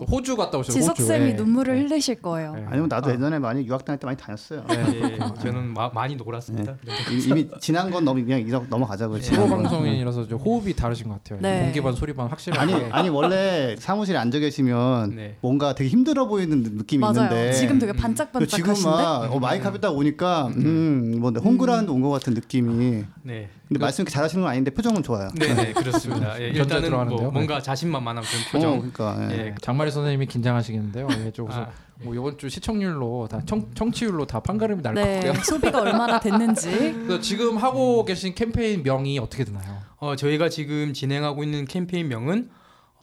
[0.00, 0.96] 또 호주 갔다 오셨고 지석.
[0.96, 1.32] 쌤이 예.
[1.34, 2.56] 눈물을 흘리실 거예요.
[2.58, 2.64] 예.
[2.66, 4.64] 아니면 나도 예전에 많이 유학 다닐 때 많이 다녔어요.
[4.70, 6.74] 예, 저는 마- 많이 놀았습니다.
[7.12, 9.20] 이- 이미 지난 건 너무 그냥 이러- 넘어가자고요.
[9.20, 9.62] 프로 지난 건.
[9.62, 11.38] 방송인이라서 좀 호흡이 다르신 것 같아요.
[11.40, 11.60] 네.
[11.66, 12.60] 공기반 소리반 확실하게.
[12.60, 15.36] 아니 아니 원래 사무실에 앉아 계시면 네.
[15.40, 17.12] 뭔가 되게 힘들어 보이는 느낌이 맞아요.
[17.14, 18.90] 있는데 지금 되게 그 지금 반짝반짝하신데.
[18.90, 23.04] 막 어, 마이크 앞에 딱 오니까 음 뭐 홈그라운드 온것 같은 느낌이.
[23.22, 23.48] 네.
[23.68, 25.30] 근데 말씀 잘하시는 건 아닌데 표정은 좋아요.
[25.34, 26.38] 네, 네, 그렇습니다.
[26.42, 26.90] 예, 일단은.
[26.90, 27.26] 뭐 네.
[27.28, 28.90] 뭔가 자신만만한 그런 어, 표정.
[28.92, 29.38] 그러니까 예.
[29.46, 31.08] 예, 장마리 선생님이 긴장하시겠는데요.
[31.10, 31.70] 예, 저 그래서 아.
[32.02, 35.42] 뭐 이번 주 시청률로 다 청, 청취율로 다 판가름이 날것 네, 같고요.
[35.44, 36.70] 소비가 얼마나 됐는지.
[37.06, 39.78] 그래서 지금 하고 계신 캠페인 명이 어떻게 되나요?
[39.98, 42.50] 어, 저희가 지금 진행하고 있는 캠페인 명은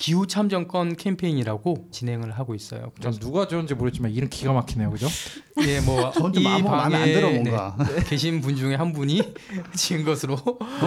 [0.01, 2.91] 기후 참정권 캠페인이라고 진행을 하고 있어요.
[2.99, 5.05] 전 누가 지었는지 모르겠지만 이름 기가 막히네요, 그죠?
[5.67, 7.75] 예, 뭐 저는 좀이 마음- 마음에 안 들어, 방에, 뭔가.
[7.77, 9.21] 네, 계신 분 중에 한 분이
[9.75, 10.37] 지은 것으로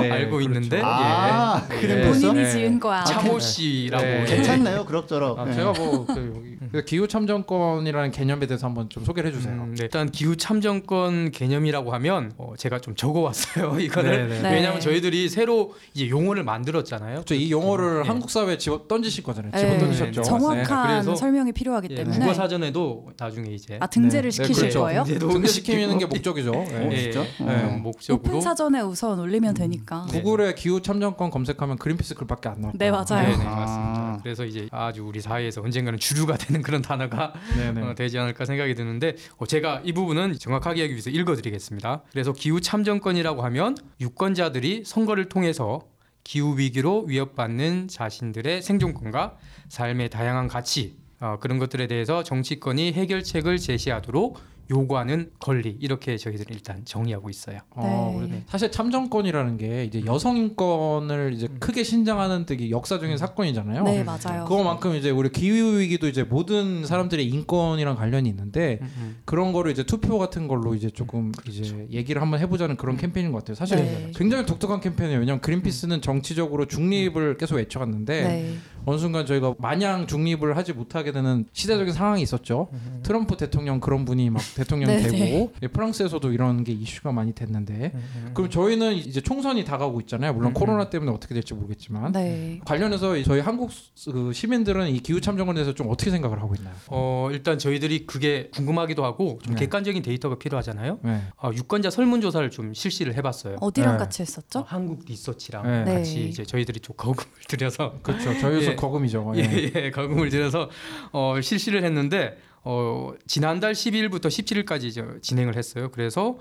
[0.00, 2.08] 네, 알고 있는데 아, 예, 그래 예?
[2.10, 2.50] 본인이 네.
[2.50, 3.04] 지은 거야.
[3.04, 4.22] 차모 씨라고 네.
[4.22, 4.24] 예.
[4.34, 5.38] 괜찮네요, 그럭저럭.
[5.38, 5.52] 아, 예.
[5.52, 9.52] 제가 뭐그 여기 그래서 기후 참정권이라는 개념에 대해서 한번 좀 소개를 해주세요.
[9.54, 9.84] 음, 네.
[9.84, 14.54] 일단 기후 참정권 개념이라고 하면 어, 제가 좀 적어왔어요 이거를 네, 네.
[14.54, 17.14] 왜냐하면 저희들이 새로 이제 용어를 만들었잖아요.
[17.16, 17.34] 그렇죠.
[17.36, 18.08] 이 용어를 예.
[18.08, 19.52] 한국 사회에 집어 던 지실 거잖아요.
[19.52, 20.22] 네, 집어 던지셨죠.
[20.22, 22.18] 정확한 그래서- 설명이 필요하기 예, 때문에.
[22.18, 24.80] 국어 사전에도 나중에 이제 아 등재를 네, 네, 시키실 그렇죠.
[24.80, 25.04] 거예요?
[25.04, 26.52] 등재도 등시키는 게 목적이죠.
[26.70, 26.88] 예.
[26.92, 27.24] 예, 진짜?
[27.40, 27.78] 예, 어.
[27.78, 30.06] 목적으로 오픈 사전에 우선 올리면 되니까.
[30.10, 30.22] 네.
[30.22, 32.72] 구글에 기후 참정권 검색하면 그린피스 글밖에 안 나와요.
[32.76, 33.28] 네, 맞아요.
[33.28, 33.54] 네, 네, 아.
[33.56, 34.18] 맞습니다.
[34.22, 37.32] 그래서 이제 아주 우리 사회에서 언젠가는 주류가 되는 그런 단어가.
[37.34, 42.02] 어, 되지 않을까 생각이 드는데 어, 제가 이 부분은 정확하게 하기 위해서 읽어드리겠습니다.
[42.10, 45.82] 그래서 기후 참정권이라고 하면 유권자들이 선거를 통해서
[46.24, 49.36] 기후 위기로 위협받는 자신들의 생존권과
[49.68, 54.38] 삶의 다양한 가치 어, 그런 것들에 대해서 정치권이 해결책을 제시하도록
[54.70, 57.60] 요구하는 권리 이렇게 저희들은 일단 정의하고 있어요.
[57.70, 58.44] 어, 네.
[58.48, 63.84] 사실 참정권이라는 게 이제 여성 인권을 이제 크게 신장하는 되게 역사적인 사건이잖아요.
[63.84, 64.44] 네, 맞아요.
[64.46, 68.80] 그거만큼 이제 우리 기후 위기도 이제 모든 사람들의 인권이랑 관련이 있는데
[69.24, 73.38] 그런 거를 이제 투표 같은 걸로 이제 조금 이제 얘기를 한번 해보자는 그런 캠페인인 것
[73.38, 73.54] 같아요.
[73.54, 74.12] 사실 네.
[74.14, 75.20] 굉장히 독특한 캠페인이에요.
[75.20, 78.54] 왜냐하면 그린피스는 정치적으로 중립을 계속 외쳐갔는데 네.
[78.86, 82.68] 어느 순간 저희가 마냥 중립을 하지 못하게 되는 시대적인 상황이 있었죠.
[83.02, 87.92] 트럼프 대통령 그런 분이 막 대통령이 네, 되고 예, 프랑스에서도 이런 게 이슈가 많이 됐는데
[88.34, 90.32] 그럼 저희는 이제 총선이 다가오고 있잖아요.
[90.32, 92.60] 물론 음, 코로나 때문에 어떻게 될지 모르겠지만 네.
[92.64, 96.74] 관련해서 저희 한국 수- 그 시민들은 이 기후 참정권에 대해서 좀 어떻게 생각을 하고 있나요?
[96.88, 99.60] 어, 일단 저희들이 그게 궁금하기도 하고 좀 네.
[99.60, 100.98] 객관적인 데이터가 필요하잖아요.
[101.02, 101.20] 네.
[101.42, 103.56] 어, 유권자 설문조사를 좀 실시를 해봤어요.
[103.60, 103.98] 어디랑 네.
[103.98, 104.64] 같이 어, 했었죠?
[104.66, 105.84] 한국 리서치랑 네.
[105.84, 105.94] 네.
[105.94, 108.38] 같이 이제 저희들이 좀 거금을 들여서 그렇죠.
[108.40, 108.76] 저희에서 예.
[108.76, 109.32] 거금이죠.
[109.36, 109.40] 예.
[109.42, 110.70] 예, 예, 거금을 들여서
[111.12, 115.90] 어, 실시를 했는데 어, 지난달 12일부터 17일까지 저 진행을 했어요.
[115.92, 116.36] 그래서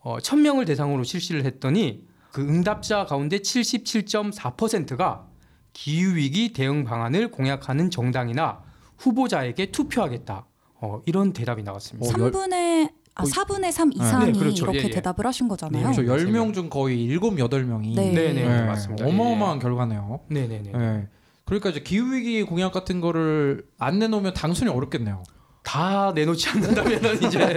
[0.00, 5.26] 어, 1000명을 대상으로 실시를 했더니 그 응답자 가운데 77.4%가
[5.72, 8.62] 기후 위기 대응 방안을 공약하는 정당이나
[8.98, 10.46] 후보자에게 투표하겠다.
[10.82, 12.08] 어, 이런 대답이 나왔습니다.
[12.08, 14.64] 어, 열- 3분의 아, 4분의 3 이상이 네, 그렇죠.
[14.64, 14.90] 이렇게 예, 예.
[14.90, 15.82] 대답을 하신 거잖아요.
[15.92, 16.02] 그렇죠.
[16.02, 16.08] 네.
[16.24, 18.12] 10명 중 거의 7, 8명이 네.
[18.12, 19.06] 네, 네, 맞습니다.
[19.06, 20.20] 어마어마한 결과네요.
[20.28, 20.72] 네, 네, 네.
[20.74, 21.08] 예.
[21.44, 25.22] 그러니까 이제 기후 위기 공약 같은 거를 안 내놓으면 당선이 어렵겠네요.
[25.62, 27.38] 다 내놓지 않는다면 이제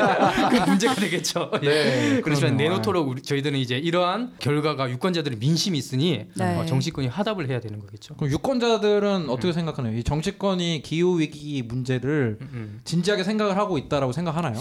[0.52, 1.52] 그 문제가 되겠죠.
[1.62, 2.22] 네, 예.
[2.22, 2.72] 그렇지만 그럼요.
[2.76, 6.58] 내놓도록 우리, 저희들은 이제 이러한 결과가 유권자들의 민심이 있으니 네.
[6.58, 8.16] 어, 정치권이 화답을 해야 되는 거겠죠.
[8.16, 9.98] 그럼 유권자들은 어떻게 생각하나요?
[9.98, 12.82] 이 정치권이 기후 위기 문제를 음, 음.
[12.84, 14.60] 진지하게 생각을 하고 있다라고 생각하나요?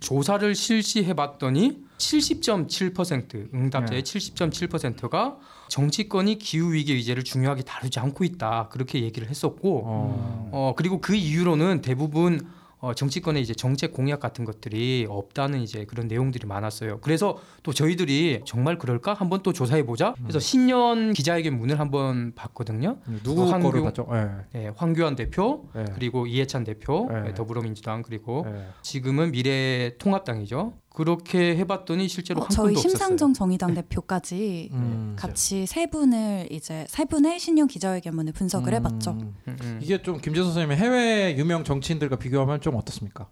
[0.00, 4.18] 조사를 실시해봤더니 70.7% 응답자의 네.
[4.18, 5.36] 70.7%가
[5.68, 10.48] 정치권이 기후 위기 의제를 중요하게 다루지 않고 있다 그렇게 얘기를 했었고 어.
[10.52, 12.48] 어 그리고 그 이유로는 대부분
[12.80, 17.00] 어, 정치권의 이제 정책 공약 같은 것들이 없다는 이제 그런 내용들이 많았어요.
[17.00, 20.14] 그래서 또 저희들이 정말 그럴까 한번 또 조사해 보자.
[20.22, 22.96] 그래서 신년 기자회견 문을 한번 봤거든요.
[23.22, 24.08] 누구 어, 거를 봤죠?
[24.12, 24.30] 예.
[24.58, 25.84] 네, 황교안 대표 예.
[25.94, 27.20] 그리고 이해찬 대표 네.
[27.20, 28.66] 네, 더불어민주당 그리고 예.
[28.82, 30.72] 지금은 미래통합당이죠.
[30.90, 32.90] 그렇게 해봤더니 실제로 어, 한 저희 없었어요.
[32.90, 35.14] 심상정 정의당 대표까지 음.
[35.16, 39.12] 같이 세 분을 이제 세 분의 신년 기자회견문을 분석을 해봤죠.
[39.12, 39.34] 음.
[39.48, 39.78] 음, 음.
[39.80, 43.28] 이게 좀 김재 선생님의 해외 유명 정치인들과 비교하면 좀 어떻습니까?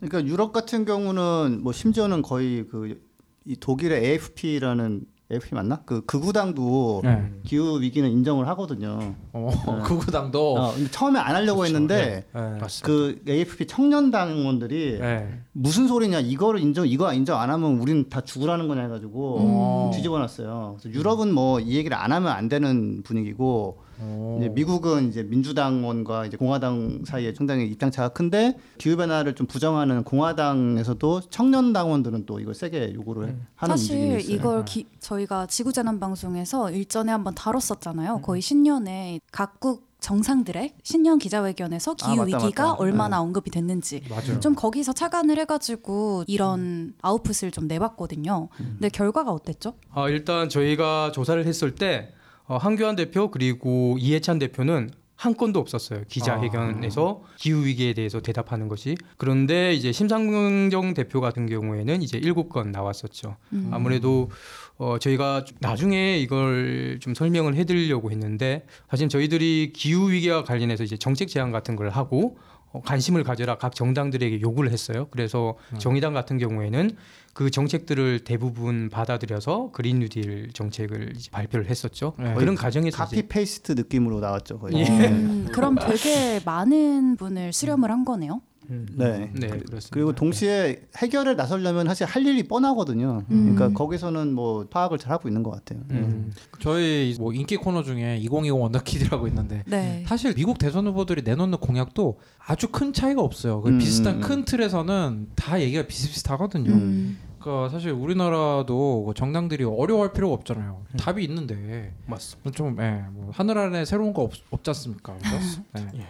[0.00, 5.80] 그러니까 유럽 같은 경우는 뭐 심지어는 거의 그이 독일의 AFP라는 AFP 맞나?
[5.84, 7.32] 그 극우당도 네.
[7.44, 9.14] 기후 위기는 인정을 하거든요.
[9.32, 9.82] 어, 네.
[9.82, 11.74] 극우당도 어, 처음에 안 하려고 그렇죠.
[11.74, 12.38] 했는데 예.
[12.60, 12.86] 맞습니다.
[12.86, 15.28] 그 AFP 청년 당원들이 예.
[15.52, 19.90] 무슨 소리냐 이거를 인정 이거 인정 안 하면 우리는 다 죽으라는 거냐 해가지고 어.
[19.94, 20.76] 뒤집어놨어요.
[20.80, 24.36] 그래서 유럽은 뭐 이 얘기를 안 하면 안 되는 분위기고 어.
[24.40, 31.22] 이제 미국은 이제 민주당원과 이제 공화당 사이에 상당히 입장차가 큰데 기후 변화를 좀 부정하는 공화당에서도
[31.30, 33.76] 청년 당원들은 또 이걸 세게 요구를 하는 음.
[33.76, 34.36] 사실 움직임이 있어요.
[34.36, 37.34] 이걸 기- 저희가 지구재난 방송에서 일전에 한번 음.
[37.34, 38.20] 다뤘었잖아요.
[38.22, 42.74] 거의 신년에 각국 정상들의 신년 기자회견에서 기후 아, 맞다, 위기가 맞다.
[42.78, 44.38] 얼마나 언급이 됐는지 맞아요.
[44.40, 48.48] 좀 거기서 착안을 해가지고 이런 아웃풋을 좀 내봤거든요.
[48.56, 49.72] 근데 결과가 어땠죠?
[49.90, 52.12] 아, 일단 저희가 조사를 했을 때
[52.46, 56.02] 어, 한교안 대표 그리고 이해찬 대표는 한 건도 없었어요.
[56.08, 58.96] 기자회견에서 기후 위기에 대해서 대답하는 것이.
[59.16, 63.36] 그런데 이제 심상정 대표 같은 경우에는 이제 일곱 건 나왔었죠.
[63.54, 63.70] 음.
[63.72, 64.30] 아무래도
[64.76, 70.98] 어, 저희가 나중에 이걸 좀 설명을 해 드리려고 했는데 사실 저희들이 기후 위기와 관련해서 이제
[70.98, 72.36] 정책 제안 같은 걸 하고
[72.72, 75.08] 어, 관심을 가져라 각 정당들에게 요구를 했어요.
[75.10, 76.94] 그래서 정의당 같은 경우에는
[77.36, 82.14] 그 정책들을 대부분 받아들여서 그린 뉴딜 정책을 이제 발표를 했었죠.
[82.18, 82.32] 네.
[82.32, 84.76] 그런 과정에서 이제 copy paste 느낌으로 나왔죠 거의.
[84.76, 84.86] 예.
[84.86, 88.40] 음, 그럼 되게 많은 분을 수렴을 한 거네요.
[88.70, 89.30] 음, 네.
[89.32, 89.88] 네, 그- 그렇습니다.
[89.90, 93.22] 그리고 동시에 해결을 나서려면 사실 할 일이 뻔하거든요.
[93.30, 93.54] 음.
[93.54, 95.80] 그러니까 거기서는 뭐 파악을 잘 하고 있는 것 같아요.
[95.90, 96.32] 음.
[96.60, 100.04] 저희 뭐 인기 코너 중에 2020 원더키드라고 있는데 네.
[100.06, 103.60] 사실 미국 대선 후보들이 내놓는 공약도 아주 큰 차이가 없어요.
[103.62, 106.70] 그 음, 비슷한 음, 큰 틀에서는 다 얘기가 비슷비슷하거든요.
[106.72, 107.18] 음.
[107.38, 110.82] 그러니까 사실 우리나라도 그 정당들이 어려워할 필요가 없잖아요.
[110.98, 112.50] 답이 있는데 맞습니다.
[112.50, 115.14] 좀 예, 뭐 하늘 안에 새로운 거 없, 없지 않습니까?
[115.14, 115.62] 그죠?
[115.94, 116.06] 예.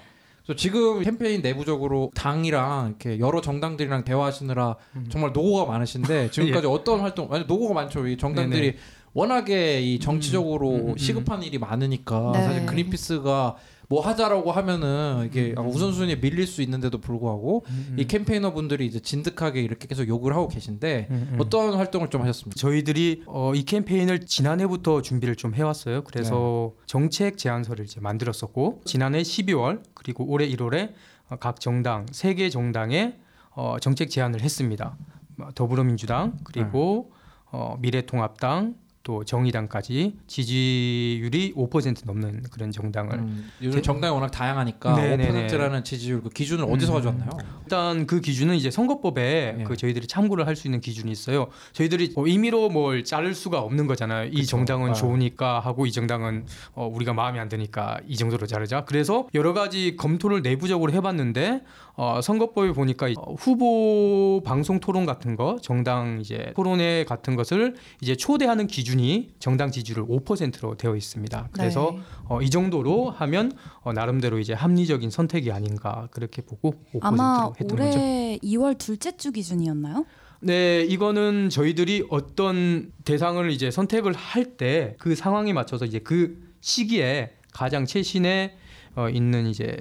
[0.47, 0.53] 예.
[0.53, 5.07] 그래서 지금 캠페인 내부적으로 당이랑 이렇게 여러 정당들이랑 대화하시느라 음.
[5.09, 8.07] 정말 노고가 많으신데 지금까지 어떤 활동 아니 노고가 많죠.
[8.07, 8.77] 이 정당들이 네네.
[9.13, 10.97] 워낙에 이 정치적으로 음, 음, 음.
[10.97, 12.43] 시급한 일이 많으니까 네.
[12.45, 13.57] 사실 그린피스가
[13.89, 15.67] 뭐 하자라고 하면은 이게 음.
[15.67, 17.65] 우선순위에 밀릴 수 있는데도 불구하고
[17.97, 21.37] 이 캠페이너 분들이 이제 진득하게 이렇게 계속 요구를 하고 계신데 음, 음.
[21.41, 22.59] 어떤 활동을 좀 하셨습니까?
[22.59, 26.03] 저희들이 어, 이 캠페인을 지난해부터 준비를 좀 해왔어요.
[26.05, 26.83] 그래서 네.
[26.87, 30.93] 정책 제안서를 이제 만들었었고 지난해 12월 그리고 올해 1월에
[31.29, 33.15] 어, 각 정당 세 개 정당에
[33.51, 34.97] 어, 정책 제안을 했습니다.
[35.39, 37.13] 어, 더불어민주당 그리고
[37.53, 38.75] 어, 미래통합당
[39.07, 45.47] 또 정의당까지 지지율이 5% 넘는 그런 정당을 음, 요즘 제- 정당이 워낙 다양하니까 네네네.
[45.47, 46.95] 5%라는 지지율 그 기준을 어디서 음.
[46.97, 47.31] 가져왔나요?
[47.63, 49.63] 일단 그 기준은 이제 선거법에 예.
[49.63, 51.49] 그 저희들이 참고를 할 수 있는 기준이 있어요.
[51.75, 54.29] 저희들이 뭐 임의로 뭘 자를 수가 없는 거잖아요.
[54.33, 54.47] 이 그쵸.
[54.47, 54.95] 정당은 아.
[54.95, 58.87] 좋으니까 하고 이 정당은 어, 우리가 마음에 안 드니까 이 정도로 자르자.
[58.87, 61.61] 그래서 여러 가지 검토를 내부적으로 해봤는데
[61.95, 67.75] 어, 선거법에 보니까 이- 어, 후보 방송 토론 같은 거, 정당 이제 토론회 같은 것을
[68.01, 71.49] 이제 초대하는 기준 이 정당 지지율 5%로 되어 있습니다.
[71.53, 72.01] 그래서 네.
[72.29, 77.69] 어, 이 정도로 하면 어, 나름대로 이제 합리적인 선택이 아닌가 그렇게 보고 5%로 아마 했던
[77.79, 77.83] 거죠.
[77.99, 80.05] 올해 2월 둘째 주 기준이었나요?
[80.41, 87.33] 네, 이거는 저희들이 어떤 대상을 이제 선택을 할 때 그 상황에 맞춰서 이제 그 시기에
[87.57, 88.55] 가장 최신의
[88.97, 89.77] 어, 있는 이제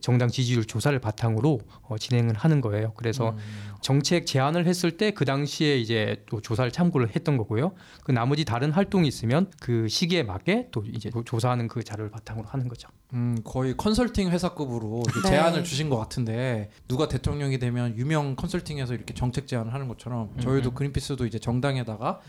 [0.00, 2.92] 정당 지지율 조사를 바탕으로 어, 진행을 하는 거예요.
[2.96, 3.36] 그래서
[3.80, 7.72] 정책 제안을 했을 때 그 당시에 이제 또 조사를 참고를 했던 거고요.
[8.04, 12.68] 그 나머지 다른 활동이 있으면 그 시기에 맞게 또 이제 조사하는 그 자료를 바탕으로 하는
[12.68, 12.88] 거죠.
[13.14, 15.28] 음, 거의 컨설팅 회사급으로 네.
[15.30, 20.72] 제안을 주신 것 같은데 누가 대통령이 되면 유명 컨설팅에서 이렇게 정책 제안을 하는 것처럼 저희도
[20.72, 22.20] 그린피스도 이제 정당에다가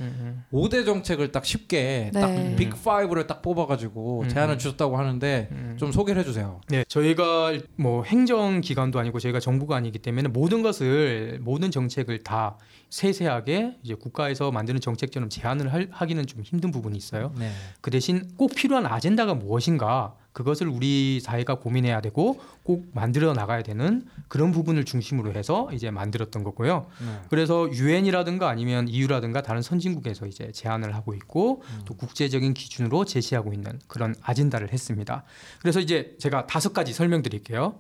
[0.54, 2.22] 5대 정책을 딱 쉽게 네.
[2.22, 4.30] 딱빅 5를 딱 뽑아가지고 음.
[4.30, 6.62] 제안을 주셨다고 하는데 좀 소개를 해주세요.
[6.70, 12.58] 네, 저희가 뭐 행정 기관도 아니고 저희가 정부가 아니기 때문에 모든 것을 모든 정책을 다
[12.90, 17.34] 세세하게 이제 국가에서 만드는 정책처럼 제안을 할- 하기는 좀 힘든 부분이 있어요.
[17.38, 17.52] 네.
[17.82, 24.06] 그 대신 꼭 필요한 아젠다가 무엇인가 그것을 우리 사회가 고민해야 되고 꼭 만들어 나가야 되는
[24.30, 26.86] 그런 부분을 중심으로 해서 이제 만들었던 거고요.
[27.02, 27.22] 네.
[27.30, 33.82] 그래서 유엔이라든가 아니면 EU라든가 다른 선진국에서 이제 제안을 하고 있고 또 국제적인 기준으로 제시하고 있는
[33.88, 35.26] 그런 아젠다를 했습니다.
[35.60, 37.78] 그래서 이제 제가 다섯 가지 설명드릴게요.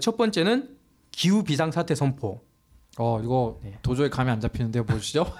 [0.00, 0.76] 첫 번째는
[1.12, 2.42] 기후 비상 사태 선포.
[2.98, 3.78] 어 이거 네.
[3.82, 4.82] 도저히 감이 안 잡히는데요.
[4.82, 5.26] 뭐시죠?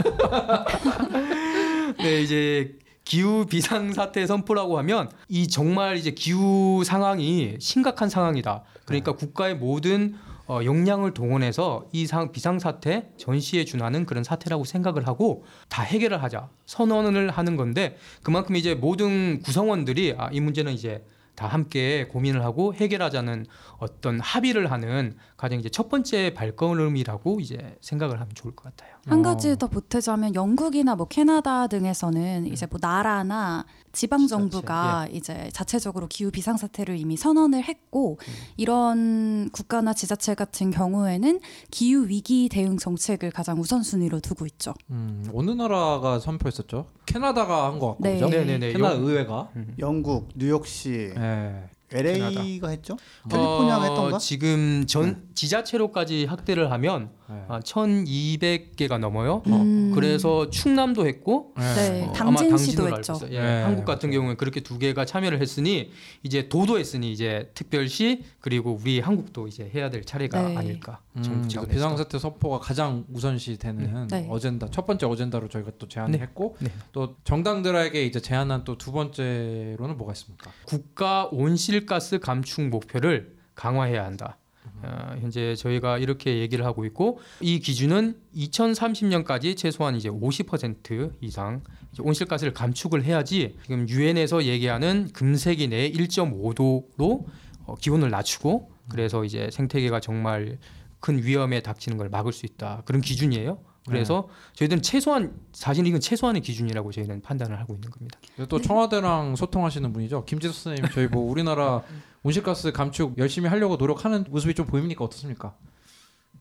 [1.99, 2.79] 네, 이제
[3.11, 8.63] 기후 비상 사태 선포라고 하면 이 정말 이제 기후 상황이 심각한 상황이다.
[8.85, 10.15] 그러니까 국가의 모든
[10.47, 16.23] 어, 역량을 동원해서 이 상, 비상 사태 전시에 준하는 그런 사태라고 생각을 하고 다 해결을
[16.23, 22.45] 하자 선언을 하는 건데 그만큼 이제 모든 구성원들이 아, 이 문제는 이제 다 함께 고민을
[22.45, 23.47] 하고 해결하자는
[23.79, 28.90] 어떤 합의를 하는 가장 이제 첫 번째 발걸음이라고 이제 생각을 하면 좋을 것 같아요.
[29.07, 29.23] 한 어.
[29.23, 36.31] 가지 더 보태자면 영국이나 뭐 캐나다 등에서는 이제 뭐 나라나 지방 정부가 이제 자체적으로 기후
[36.31, 38.19] 비상 사태를 이미 선언을 했고
[38.57, 44.75] 이런 국가나 지자체 같은 경우에는 기후 위기 대응 정책을 가장 우선순위로 두고 있죠.
[44.91, 46.87] 음, 어느 나라가 선포했었죠?
[47.07, 48.15] 캐나다가 한 것 같고 네.
[48.15, 48.29] 그죠?
[48.29, 48.73] 네네네.
[48.75, 49.49] 캐나다 영- 의회가.
[49.79, 51.69] 영국, 뉴욕시, 네.
[51.93, 52.97] LA가 했죠?
[53.31, 54.17] 캘리포니아가 했던가?
[54.17, 57.45] 어, 지금 전 지자체로까지 확대를 하면 네.
[57.49, 59.43] 아, 1,200개가 넘어요.
[59.47, 59.93] 음.
[59.95, 63.27] 그래서 충남도 했고 네, 어, 당진시도 아마 알고 했죠.
[63.31, 64.11] 예, 네, 한국 같은.
[64.11, 65.93] 경우에 그렇게 두 개가 참여를 했으니
[66.25, 70.57] 이제 도도 했으니 이제 특별시 그리고 우리 한국도 이제 해야 될 차례가 네.
[70.57, 71.01] 아닐까.
[71.17, 71.49] 음.
[71.71, 74.27] 비상사태 선포가 가장 우선시 되는 네.
[74.31, 76.19] 어젠다 첫 번째 어젠다로 저희가 또 제안을 네.
[76.19, 76.71] 했고 네.
[76.93, 80.51] 또 정당들에게 이제 제안한 또 두 번째로는 뭐가 있습니까?
[80.65, 84.39] 국가 온실 가스 감축 목표를 강화해야 한다.
[84.83, 91.63] 어, 현재 저희가 이렇게 얘기를 하고 있고 이 기준은 2030년까지 최소한 이제 50% 이상
[91.93, 97.25] 이제 온실가스를 감축을 해야지 지금 유엔에서 얘기하는 금세기 내에 1.5도로
[97.67, 100.59] 어, 기온을 낮추고 그래서 이제 생태계가 정말
[100.99, 103.59] 큰 위험에 닥치는 걸 막을 수 있다 그런 기준이에요.
[103.91, 108.19] 그래서 저희들은 최소한 사실 이건 최소한의 기준이라고 저희는 판단을 하고 있는 겁니다.
[108.49, 110.25] 또 청와대랑 소통하시는 분이죠.
[110.25, 111.83] 김지수 선생님 저희 뭐 우리나라
[112.23, 115.05] 온실가스 감축 열심히 하려고 노력하는 모습이 좀 보입니까?
[115.05, 115.55] 어떻습니까?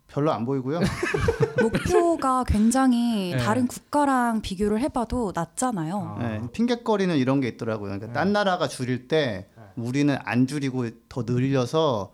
[0.08, 0.80] 별로 안 보이고요.
[1.62, 3.38] 목표가 굉장히 네.
[3.38, 6.18] 다른 국가랑 비교를 해봐도 낮잖아요.
[6.20, 6.24] 아.
[6.24, 7.92] 네, 핑계거리는 이런 게 있더라고요.
[7.92, 12.12] 그러니까 딴 나라가 줄일 때 우리는 안 줄이고 더 늘려서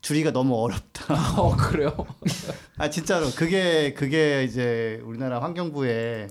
[0.00, 1.14] 줄이기가 너무 어렵다.
[1.40, 1.94] 어 그래요?
[2.76, 6.28] 아 진짜로 그게 그게 이제 우리나라 환경부의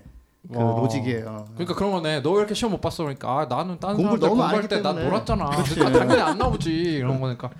[0.50, 0.80] 그 와.
[0.80, 1.46] 로직이에요.
[1.54, 2.20] 그러니까 그런 거네.
[2.20, 3.02] 너 왜 이렇게 시험 못 봤어?
[3.02, 5.06] 그러니까 아, 나는 다른 공부를 사람들 너무 공부할 했기 때나 때문에.
[5.08, 5.50] 놀았잖아.
[5.50, 5.74] 그치.
[5.74, 7.50] 그러니까 당연히 안 나오지 이런 거니까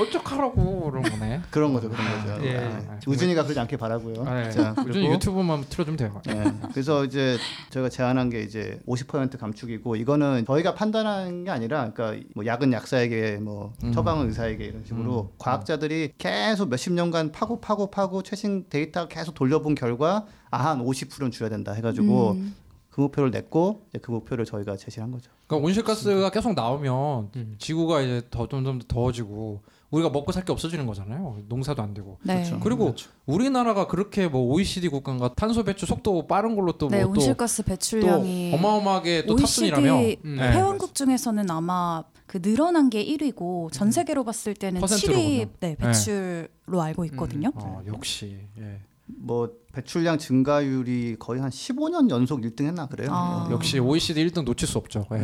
[0.00, 1.40] 어떡하라고 그런 거네.
[1.50, 2.46] 그런 거죠, 그런 거죠.
[2.46, 2.58] 예.
[2.58, 4.24] 아, 우진이가 그러지 않길 바라고요.
[4.24, 4.50] 네.
[4.50, 6.20] 자, 요즘 그리고 유튜브만 틀어주면 돼요.
[6.28, 6.44] 예.
[6.72, 7.36] 그래서 이제
[7.70, 13.38] 저희가 제안한 게 이제 50% 감축이고 이거는 저희가 판단한 게 아니라 그러니까 뭐 약은 약사에게
[13.40, 13.92] 뭐 음.
[13.92, 15.36] 처방은 의사에게 이런 식으로 음.
[15.38, 21.30] 과학자들이 계속 몇십 년간 파고 파고 파고 최신 데이터 계속 돌려본 결과 아 한 50%는
[21.30, 22.54] 줄여야 된다 해가지고 음.
[22.90, 25.30] 그 목표를 냈고 이제 그 목표를 저희가 제시한 거죠.
[25.48, 27.56] 그러니까 온실가스가 계속 나오면 음.
[27.58, 31.38] 지구가 이제 더 점점 더 더워지고 우리가 먹고 살 게 없어지는 거잖아요.
[31.48, 32.18] 농사도 안 되고.
[32.22, 32.34] 네.
[32.36, 32.60] 그렇죠.
[32.60, 32.94] 그리고
[33.26, 37.66] 우리나라가 그렇게 뭐 OECD 국가인가 탄소 배출 속도 빠른 걸로 또 네, 뭐또 온실가스 또
[37.68, 39.98] 배출량이 어마어마하게 또 OECD 탑순이라며.
[40.24, 40.36] 음.
[40.36, 40.52] 네.
[40.52, 45.50] 회원국 중에서는 아마 그 늘어난 게 1위고 전 세계로 봤을 때는 퍼센트로 7위 보면.
[45.60, 47.50] 네, 배출로 알고 있거든요.
[47.54, 48.38] 어, 역시.
[48.58, 48.80] 예.
[49.06, 53.08] 뭐 배출량 증가율이 거의 한 15년 연속 1등 했나 그래요.
[53.12, 53.48] 아.
[53.50, 55.06] 역시 OECD 1등 놓칠 수 없죠.
[55.12, 55.22] 예.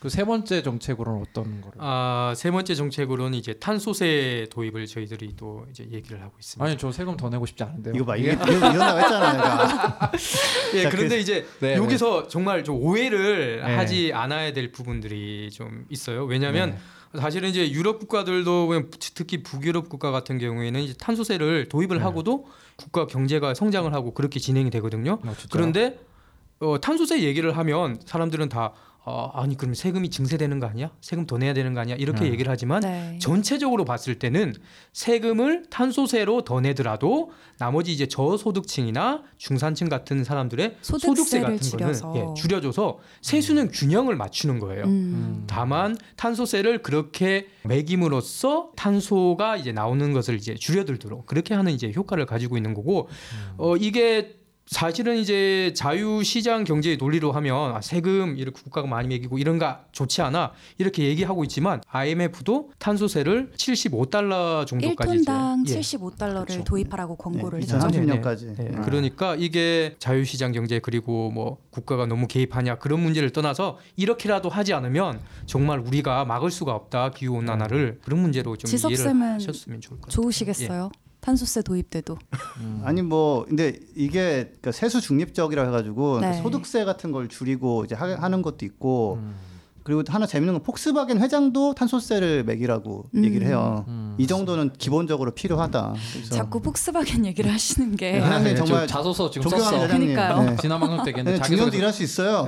[0.00, 1.76] 그세 번째 정책으로는 어떤 거를?
[1.78, 6.64] 아, 세 번째 정책으로는 이제 탄소세 도입을 저희들이 또 이제 얘기를 하고 있습니다.
[6.64, 7.94] 아니 저 세금 더 내고 싶지 않은데요.
[7.94, 9.32] 이거 봐 이게 이런 이런 했잖아요.
[9.32, 10.12] 내가.
[10.74, 13.76] 예, 자, 그런데 이제 네, 여기서 정말 좀 오해를 네.
[13.76, 16.24] 하지 않아야 될 부분들이 좀 있어요.
[16.24, 16.78] 왜냐하면 네.
[17.18, 18.72] 사실은 이제 유럽 국가들도
[19.14, 22.02] 특히 북유럽 국가 같은 경우에는 이제 탄소세를 도입을 네.
[22.02, 22.46] 하고도
[22.76, 25.14] 국가 경제가 성장을 하고 그렇게 진행이 되거든요.
[25.14, 25.48] 어, 진짜요?
[25.50, 25.98] 그런데
[26.60, 28.72] 어, 탄소세 얘기를 하면 사람들은 다
[29.10, 30.90] 어, 아니 그럼 세금이 증세되는 거 아니야?
[31.00, 31.96] 세금 더 내야 되는 거 아니야?
[31.96, 32.30] 이렇게 네.
[32.30, 33.18] 얘기를 하지만 네.
[33.20, 34.54] 전체적으로 봤을 때는
[34.92, 42.08] 세금을 탄소세로 더 내더라도 나머지 이제 저소득층이나 중산층 같은 사람들의 소득세 같은 줄여서.
[42.08, 44.84] 거는 예, 줄여줘서 세수는 균형을 맞추는 거예요.
[44.84, 44.90] 음.
[44.90, 45.44] 음.
[45.48, 52.56] 다만 탄소세를 그렇게 매김으로써 탄소가 이제 나오는 것을 이제 줄여들도록 그렇게 하는 이제 효과를 가지고
[52.56, 53.08] 있는 거고
[53.58, 54.39] 어 이게
[54.70, 60.22] 사실은 이제 자유시장 경제의 논리로 하면 아, 세금 이렇게 국가가 많이 매기고 이런 거 좋지
[60.22, 65.80] 않아 이렇게 얘기하고 있지만 IMF도 탄소세를 75달러 정도까지 1톤당 이제 예.
[65.80, 66.64] 75달러를 그렇죠.
[66.64, 67.78] 도입하라고 권고를 네, 했죠.
[67.78, 68.56] 2030년까지.
[68.56, 74.72] 네, 그러니까 이게 자유시장 경제 그리고 뭐 국가가 너무 개입하냐 그런 문제를 떠나서 이렇게라도 하지
[74.72, 80.00] 않으면 정말 우리가 막을 수가 없다 기후 온난화를 그런 문제로 좀 이해를 지석쌤은 하셨으면 좋을
[80.00, 80.22] 것 같아요.
[80.22, 80.90] 좋으시겠어요?
[81.20, 82.16] 탄소세 도입 때도.
[82.60, 82.82] 음.
[82.84, 86.42] 아니 뭐 근데 이게 그러니까 세수 중립적이라 해가지고 그러니까 네.
[86.42, 89.34] 소득세 같은 걸 줄이고 이제 하, 하는 것도 있고 음.
[89.82, 93.24] 그리고 하나 재밌는 건 폭스바겐 회장도 탄소세를 매기라고 음.
[93.24, 93.84] 얘기를 해요.
[93.88, 93.92] 음.
[93.92, 94.14] 음.
[94.18, 95.94] 이 정도는 기본적으로 필요하다.
[96.12, 99.86] 그래서 자꾸 폭스바겐 얘기를 하시는 게 네, 사장님 네, 정말 저 자소서 지금 썼어.
[99.86, 100.42] 그러니까요.
[100.50, 100.56] 네.
[100.60, 102.46] 지난 방송 때 네, 소개서- 일할 수 있어요.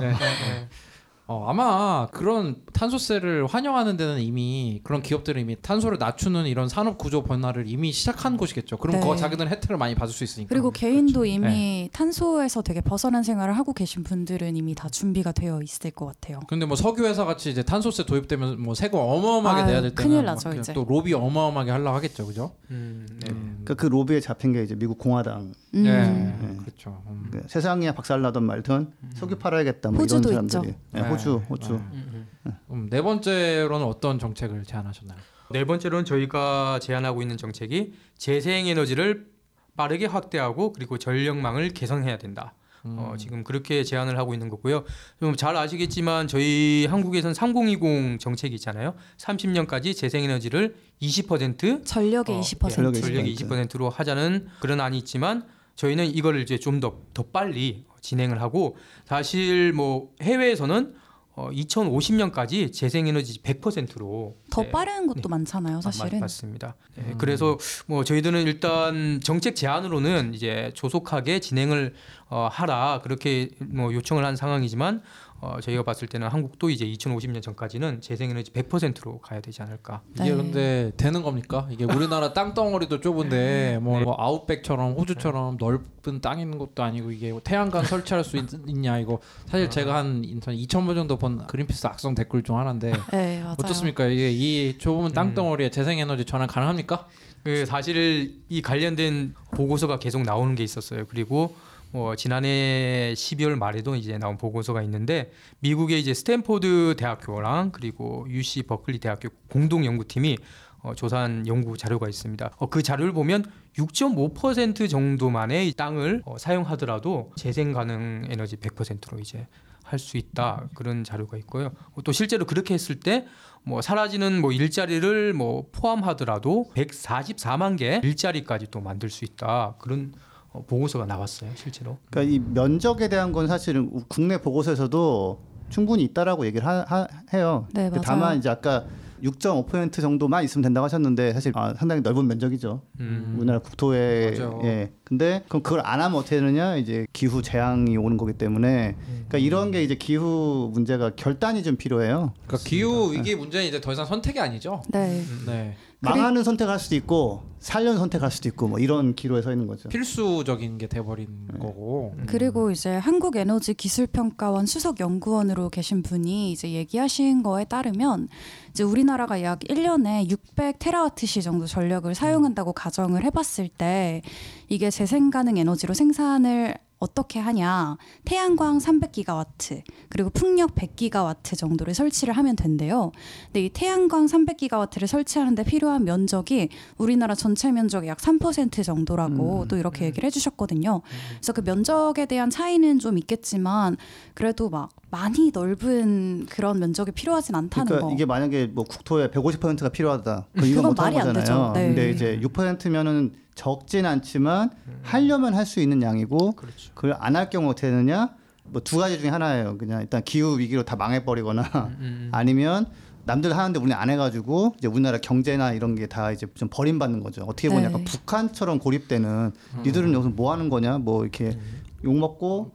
[1.23, 1.33] 네.
[1.33, 7.23] 어, 아마 그런 탄소세를 환영하는 데는 이미 그런 기업들은 이미 탄소를 낮추는 이런 산업 구조
[7.23, 8.77] 변화를 이미 시작한 곳이겠죠.
[8.77, 8.99] 그럼 네.
[8.99, 10.49] 그거 자기들은 혜택을 많이 받을 수 있으니까.
[10.49, 11.89] 그리고 개인도 이미 네.
[11.93, 16.41] 탄소에서 되게 벗어난 생활을 하고 계신 분들은 이미 다 준비가 되어 있을 것 같아요.
[16.47, 20.11] 근데 뭐 석유 회사 같이 이제 탄소세 도입되면 뭐 세금 어마어마하게 아유, 내야 될 때는
[20.11, 20.73] 큰일 막 나죠, 이제.
[20.73, 22.51] 또 로비 어마어마하게 하려고 하겠죠, 그죠?
[22.69, 23.31] 음, 네.
[23.31, 23.61] 음.
[23.63, 25.53] 그러니까 그 로비에 잡힌 게 이제 미국 공화당.
[25.75, 25.83] 음.
[25.83, 26.57] 네, 네.
[26.57, 27.01] 그렇죠.
[27.07, 27.29] 음.
[27.31, 30.67] 그 세상이야 박살나던 말든 석유 팔아야겠다 뭐 이런 사람들이.
[30.69, 30.79] 있죠.
[30.91, 31.73] 네, 호주, 호주.
[31.73, 31.77] 네.
[31.79, 32.51] 음, 음.
[32.67, 35.17] 그럼 네 번째로는 어떤 정책을 제안하셨나요?
[35.51, 39.27] 네 번째로는 저희가 제안하고 있는 정책이 재생에너지를
[39.75, 42.53] 빠르게 확대하고 그리고 전력망을 개선해야 된다.
[42.85, 42.95] 음.
[42.99, 44.83] 어, 지금 그렇게 제안을 하고 있는 거고요.
[45.19, 48.93] 좀 잘 아시겠지만 저희 한국에선 3020 정책이 있잖아요.
[49.17, 52.69] 30년까지 재생에너지를 20% 전력의 어, 20%.
[52.69, 55.43] 전력의 전력이 20%로 하자는 그런 안이 있지만
[55.75, 60.95] 저희는 이거를 이제 좀 더 더 빨리 진행을 하고 사실 뭐 해외에서는
[61.35, 65.29] 어, 2050년까지 재생에너지 100%로 더 네, 빠른 것도 네.
[65.29, 66.19] 많잖아요, 사실은.
[66.19, 67.15] 맞, 습니다 음.
[67.17, 67.57] 그래서
[67.87, 71.93] 뭐 저희들은 일단 정책 제안으로는 이제 조속하게 진행을
[72.29, 75.01] 어, 하라 그렇게 뭐 요청을 한 상황이지만
[75.43, 80.01] 어, 저희가 봤을 때는 한국도 이제 2050년 전까지는 재생에너지 100%로 가야 되지 않을까.
[80.15, 80.35] 이게 네.
[80.37, 81.67] 근데 되는 겁니까?
[81.69, 87.41] 이게 우리나라 땅덩어리도 좁은데 뭐, 뭐 아웃백처럼 호주처럼 넓은 땅 있는 것도 아니고 이게 뭐
[87.43, 88.45] 태양광 설치할 수 있,
[88.79, 92.93] 냐 이거 사실 제가 한 인턴 2천 번 정도 본 그린피스 악성 댓글 중 하나인데
[93.11, 93.55] 네, 맞아요.
[93.59, 94.05] 어떻습니까?
[94.05, 97.07] 이게 이 좁은 땅덩어리에 재생에너지 전환 가능합니까?
[97.43, 101.05] 그 사실 이 관련된 보고서가 계속 나오는 게 있었어요.
[101.09, 101.53] 그리고
[101.93, 108.97] 뭐 지난해 12월 말에도 이제 나온 보고서가 있는데 미국의 이제 스탠포드 대학교랑 그리고 UC 버클리
[108.97, 110.37] 대학교 공동 연구팀이
[110.81, 112.51] 어, 조사한 연구 자료가 있습니다.
[112.57, 113.45] 어, 그 자료를 보면
[113.77, 119.47] 6.5% 정도만의 이 땅을 어, 사용하더라도 재생 가능 에너지 100%로 이제
[119.83, 121.71] 할 수 있다 그런 자료가 있고요.
[121.93, 123.25] 어, 또 실제로 그렇게 했을 때
[123.65, 130.19] 뭐 사라지는 뭐 일자리를 뭐 포함하더라도 144만 개 일자리까지 또 만들 수 있다 그런 어,
[130.67, 131.97] 보고서가 나왔어요 실제로.
[132.09, 135.39] 그러니까 이 면적에 대한 건 사실은 우- 국내 보고서에서도
[135.69, 137.67] 충분히 있다라고 얘기를 하, 하- 해요.
[137.73, 138.01] 네, 그 맞아요.
[138.03, 138.85] 다만 이제 아까
[139.23, 142.81] 6.5% 정도만 있으면 된다고 하셨는데 사실 아, 상당히 넓은 면적이죠.
[142.99, 143.35] 음.
[143.37, 144.59] 우리나라 국토에 맞아요.
[144.65, 144.91] 예.
[145.05, 146.75] 근데 그럼 그걸 안 하면 어떻게 되느냐?
[146.75, 152.33] 이제 기후 재앙이 오는 거기 때문에 그러니까 이런 게 이제 기후 문제가 결단이 좀 필요해요.
[152.47, 154.83] 그러니까 기후 위기 문제는 이제 더 이상 선택이 아니죠.
[154.89, 155.23] 네.
[155.45, 155.75] 네.
[156.03, 159.87] 망하는 선택할 수도 있고 살려는 선택할 수도 있고 뭐 이런 기로에 서 있는 거죠.
[159.87, 162.13] 필수적인 게 돼버린 거고.
[162.25, 168.27] 그리고 이제 한국 에너지 기술평가원 수석 연구원으로 계신 분이 이제 얘기하신 거에 따르면
[168.71, 174.21] 이제 우리나라가 약 1년에 600 테라와트시 정도 전력을 사용한다고 가정을 해봤을 때
[174.67, 182.55] 이게 재생 가능 에너지로 생산을 어떻게 하냐 태양광 300기가와트 그리고 풍력 100기가와트 정도를 설치를 하면
[182.55, 183.11] 된대요.
[183.47, 189.67] 근데 이 태양광 300기가와트를 설치하는데 필요한 면적이 우리나라 전체 면적의 약 3% 정도라고 음.
[189.67, 191.01] 또 이렇게 얘기를 해주셨거든요.
[191.33, 193.97] 그래서 그 면적에 대한 차이는 좀 있겠지만
[194.33, 198.13] 그래도 막 많이 넓은 그런 면적이 필요하진 않다는 그러니까 거.
[198.15, 200.47] 이게 만약에 뭐 국토의 150%가 필요하다.
[200.55, 201.33] 그건 못 하는 말이 안 거잖아요.
[201.33, 201.71] 되죠.
[201.75, 201.87] 네.
[201.87, 204.71] 근데 이제 6%면은 적진 않지만
[205.03, 206.91] 하려면 할 수 있는 양이고 그렇죠.
[206.95, 208.31] 그걸 안 할 경우 어떻게 되느냐?
[208.63, 209.77] 뭐 두 가지 중에 하나예요.
[209.77, 211.61] 그냥 일단 기후 위기로 다 망해버리거나
[211.99, 212.29] 음.
[212.33, 212.87] 아니면
[213.25, 217.43] 남들 하는데 우리는 안 해가지고 이제 우리나라 경제나 이런 게 다 이제 좀 버림받는 거죠.
[217.43, 217.87] 어떻게 보면 네.
[217.89, 219.51] 약간 북한처럼 고립되는
[219.85, 220.97] 니들은 여기서 뭐 하는 거냐?
[220.97, 221.57] 뭐 이렇게
[222.03, 222.71] 욕 먹고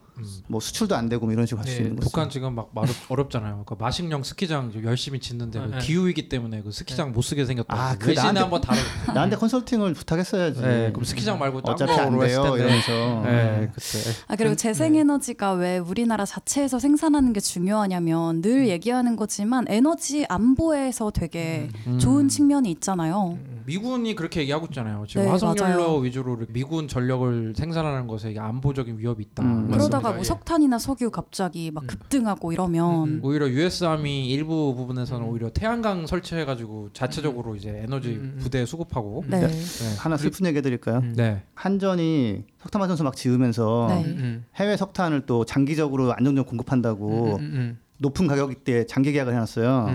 [0.48, 2.06] 뭐 수출도 안 되고 뭐 이런 식으로 할수 네, 있는 거죠.
[2.08, 3.62] 북한 지금 막 어렵, 어렵잖아요.
[3.66, 5.78] 그 마식령 스키장 열심히 짓는데 그 네.
[5.78, 7.74] 기후 위기 때문에 그 스키장 못 쓰게 생겼다.
[7.74, 8.78] 아, 고그 외신에 나한테- 한번 다뤄.
[9.14, 10.60] 나한테 컨설팅을 부탁했어야지.
[10.60, 12.56] 네, 그럼 스키장 말고 딴 어차피 안 돼요.
[12.56, 13.22] 이러면서.
[13.24, 13.98] 네, 그때.
[14.26, 21.68] 아 그리고 재생에너지가 왜 우리나라 자체에서 생산하는 게 중요하냐면 늘 얘기하는 거지만 에너지 안보에서 되게
[21.86, 21.98] 음.
[21.98, 23.38] 좋은 측면이 있잖아요.
[23.66, 25.04] 미군이 그렇게 얘기하고 있잖아요.
[25.06, 25.98] 지금 네, 화석연료.
[25.98, 29.42] 위주로 미군 전력을 생산하는 것에 이게 안보적인 위협이 있다.
[29.42, 29.70] 음.
[29.70, 30.10] 그러다가 맞습니다.
[30.10, 30.24] 뭐 예.
[30.24, 37.56] 석탄이나 석유 갑자기 막 급등하고 이러면 음, 오히려 유에스함이 일부 부분에서는 오히려 태양광 설치해가지고 자체적으로
[37.56, 38.38] 이제 에너지 음, 음.
[38.40, 39.24] 부대 수급하고.
[39.28, 39.46] 네.
[39.46, 39.96] 네.
[39.98, 40.98] 하나 슬픈 얘기 해드릴까요?
[40.98, 41.14] 음.
[41.16, 41.42] 네.
[41.54, 44.04] 한전이 석탄 발전소 막 지으면서 네.
[44.04, 49.32] 음, 해외 석탄을 또 장기적으로 안정적 음, 공급한다고 음, 음, 높은 가격 때 장기 계약을
[49.32, 49.86] 해놨어요.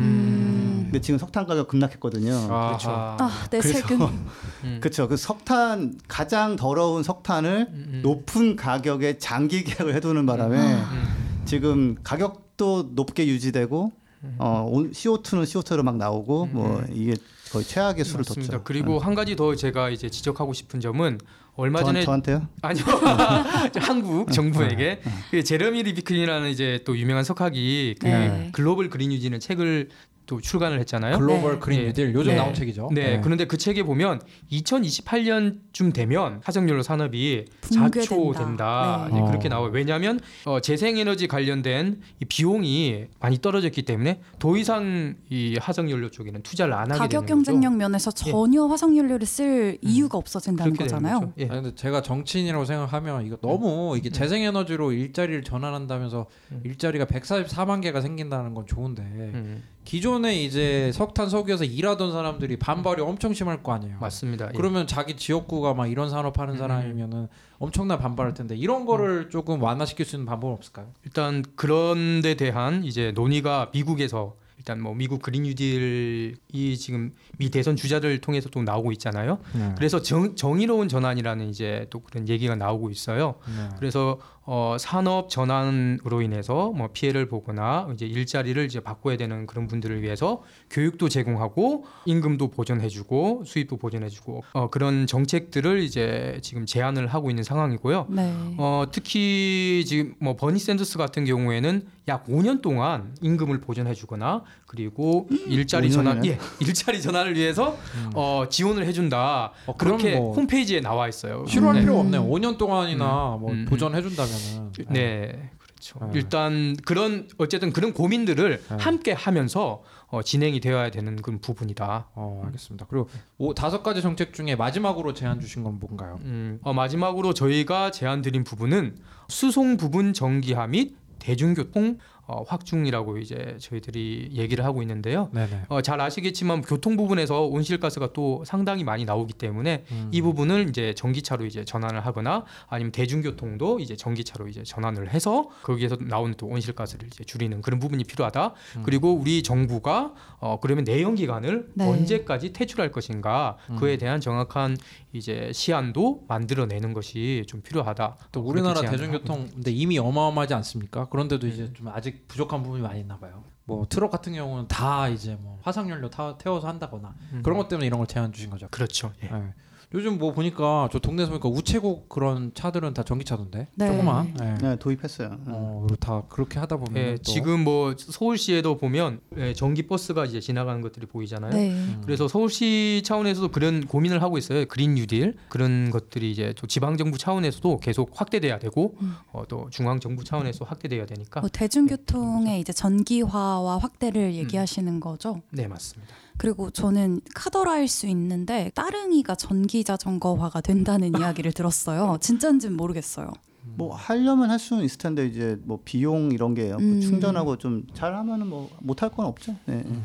[0.94, 0.96] 음.
[0.96, 2.48] 근데 지금 석탄 가격 급락했거든요.
[2.48, 2.90] 그렇죠.
[2.92, 3.18] 아하.
[3.20, 4.02] 아, 내 그래서 세금.
[4.64, 4.78] 음.
[4.80, 5.08] 그렇죠.
[5.08, 8.00] 그 석탄 가장 더러운 석탄을 음, 음.
[8.04, 11.42] 높은 가격에 장기 계약을 해두는 바람에 음.
[11.46, 13.92] 지금 가격도 높게 유지되고
[14.38, 17.16] 어 온- CO2는 CO2로 막 나오고 뭐 이게
[17.52, 18.54] 거의 최악의 수를 맞습니다.
[18.54, 18.64] 뒀죠.
[18.64, 21.18] 그리고 한 가지 더 제가 이제 지적하고 싶은 점은
[21.56, 22.48] 얼마 저, 전에 저한테요?
[22.62, 22.84] 아니요
[23.82, 28.50] 한국 정부에게 그 제레미 리프킨이라는 이제 또 유명한 석학이 그 네.
[28.54, 29.90] 글로벌 그린 뉴딜이라는 책을
[30.26, 31.18] 또 출간을 했잖아요.
[31.18, 31.60] 글로벌 네.
[31.60, 31.86] 그린 네.
[31.88, 32.38] 뉴딜 요즘 네.
[32.38, 32.90] 나온 책이죠.
[32.94, 34.22] 네, 그런데 그 책에 보면
[34.52, 37.46] 2028년쯤 되면 화석연료 산업이.
[37.62, 39.20] 좌초된다 네.
[39.20, 39.26] 어.
[39.26, 39.70] 그렇게 나와요.
[39.74, 46.74] 왜냐하면 어, 재생에너지 관련된 이 비용이 많이 떨어졌기 때문에 더 이상 이 화석연료 쪽에는 투자를
[46.74, 47.78] 안 하게 가격 경쟁력 거죠.
[47.78, 51.34] 면에서 전혀 화석연료를 쓸 이유가 없어진다는 거잖아요.
[51.38, 51.44] 예.
[51.50, 56.62] 아니, 근데 제가 정치인이라고 생각하면 이거 너무 이게 재생에너지로 일자리를 전환한다면서 음.
[56.64, 63.34] 일자리가 144만 개가 생긴다는 건 좋은데 음, 기존에 이제 석탄 석유에서 일하던 사람들이 반발이 엄청
[63.34, 63.98] 심할 거 아니에요.
[64.00, 64.48] 맞습니다.
[64.48, 64.52] 예.
[64.56, 66.58] 그러면 자기 지역구가 막 이런 산업 하는 음.
[66.58, 67.28] 사람이면은
[67.60, 70.88] 엄청나 반발할 텐데 이런 거를 조금 완화시킬 수 있는 방법은 없을까요?
[71.04, 77.76] 일단 그런 데 대한 이제 논의가 미국에서 일단 뭐 미국 그린 뉴딜이 지금 미 대선
[77.76, 79.40] 주자를 통해서 또 나오고 있잖아요.
[79.76, 83.36] 그래서 정, 정의로운 전환이라는 이제 또 그런 얘기가 나오고 있어요.
[83.48, 83.70] 네.
[83.80, 90.02] 그래서 어, 산업 전환으로 인해서 뭐 피해를 보거나 이제 일자리를 이제 바꿔야 되는 그런 분들을
[90.02, 97.44] 위해서 교육도 제공하고 임금도 보전해주고 수입도 보전해주고 어, 그런 정책들을 이제 지금 제안을 하고 있는
[97.44, 98.08] 상황이고요.
[98.10, 98.34] 네.
[98.58, 105.88] 어, 특히 지금 뭐 버니 샌더스 같은 경우에는 약 5년 동안 임금을 보전해주거나 그리고 일자리
[105.88, 105.94] 5년이나?
[105.94, 107.78] 전환, 예, 일자리 전환 을 위해서
[108.16, 109.52] 어, 지원을 해준다.
[109.66, 111.46] 어, 그렇게 뭐 홈페이지에 나와 있어요.
[111.48, 111.82] 싫어할 네.
[111.82, 112.26] 필요 없네요.
[112.26, 113.66] 5년 동안이나 뭐 음, 음.
[113.66, 114.72] 보전해준다면은.
[114.90, 116.00] 네, 그렇죠.
[116.02, 116.12] 네.
[116.14, 118.76] 일단 그런 어쨌든 그런 고민들을 네.
[118.78, 122.10] 함께 하면서 어, 진행이 되어야 되는 그런 부분이다.
[122.14, 122.86] 어 알겠습니다.
[122.90, 126.20] 그리고 오, 다섯 가지 정책 중에 마지막으로 제안 주신 건 뭔가요?
[126.22, 128.98] 음, 어, 마지막으로 저희가 제안 드린 부분은
[129.28, 135.30] 수송 부분 정기화 및 대중교통 어, 확충이라고 이제 저희들이 얘기를 하고 있는데요.
[135.68, 140.10] 어, 잘 아시겠지만 교통 부분에서 온실가스가 또 상당히 많이 나오기 때문에 음.
[140.12, 145.98] 이 부분을 이제 전기차로 이제 전환을 하거나 아니면 대중교통도 이제 전기차로 이제 전환을 해서 거기에서
[146.00, 148.54] 나오는 또 온실가스를 이제 줄이는 그런 부분이 필요하다.
[148.78, 148.84] 음.
[148.84, 151.86] 그리고 우리 정부가 어 그러면 내연 기관을 네.
[151.86, 153.76] 언제까지 퇴출할 것인가 음.
[153.76, 154.78] 그에 대한 정확한
[155.12, 158.16] 이제 시안도 만들어내는 것이 좀 필요하다.
[158.32, 161.06] 또 우리나라 대중교통 근데 이미 어마어마하지 않습니까?
[161.10, 161.74] 그런데도 이제 네.
[161.74, 163.44] 좀 아직 부족한 부분이 많이 있나 봐요.
[163.66, 167.42] 뭐 트럭 같은 경우는 다 이제 뭐 화석 연료 타, 태워서 한다거나 음.
[167.44, 168.68] 그런 것 때문에 이런 걸 제안 주신 거죠.
[168.70, 169.14] 그렇죠.
[169.24, 169.28] 예.
[169.28, 169.54] 네.
[169.94, 173.88] 요즘 뭐 보니까 저 동네에서 보니까 우체국 그런 차들은 다 전기차던데 네.
[173.88, 174.34] 조그만.
[174.40, 174.58] 네.
[174.60, 175.38] 네, 도입했어요.
[175.48, 180.26] 어, 그리고 다 그렇게 하다 보면 예, 또 지금 뭐 서울시에도 보면 예, 전기 버스가
[180.26, 181.52] 이제 지나가는 것들이 보이잖아요.
[181.52, 181.72] 네.
[181.72, 182.02] 음.
[182.04, 184.66] 그래서 서울시 차원에서도 그런 고민을 하고 있어요.
[184.66, 189.16] 그린 뉴딜 그런 것들이 이제 또 지방 정부 차원에서도 계속 확대돼야 되고 음.
[189.32, 191.42] 어, 또 중앙 정부 차원에서 확대돼야 되니까.
[191.42, 195.42] 뭐 대중교통의 이제 전기화와 확대를 얘기하시는 거죠.
[195.52, 196.16] 네 맞습니다.
[196.38, 202.18] 그리고 저는 카더라일 수 있는데 따릉이가 전기 자전거화가 된다는 이야기를 들었어요.
[202.22, 203.32] 진짜인지는 모르겠어요.
[203.76, 207.00] 뭐 하려면 할 수는 있을 텐데 이제 뭐 비용 이런 게 음.
[207.02, 209.56] 충전하고 좀 잘하면은 뭐 못할 건 없죠.
[209.66, 209.84] 네.
[209.84, 210.00] 네,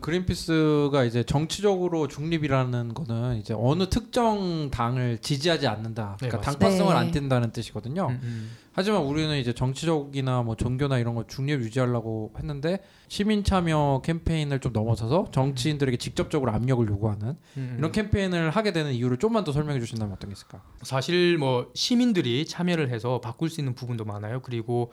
[0.00, 6.16] 그린피스가 이제 정치적으로 중립이라는 거는 이제 어느 특정 당을 지지하지 않는다.
[6.20, 6.58] 네, 그러니까 맞습니다.
[6.58, 6.98] 당파성을 네.
[6.98, 8.08] 안 띈다는 뜻이거든요.
[8.08, 8.50] 음, 음.
[8.72, 14.72] 하지만 우리는 이제 정치적이나 뭐 종교나 이런 거 중립 유지하려고 했는데 시민 참여 캠페인을 좀
[14.72, 20.14] 넘어서서 정치인들에게 직접적으로 압력을 요구하는 음, 이런 캠페인을 하게 되는 이유를 좀만 더 설명해 주신다면
[20.14, 20.62] 어떤 게 있을까?
[20.82, 24.42] 사실 뭐 시민들이 참여를 해서 바꿀 수 있는 부분도 많아요.
[24.42, 24.92] 그리고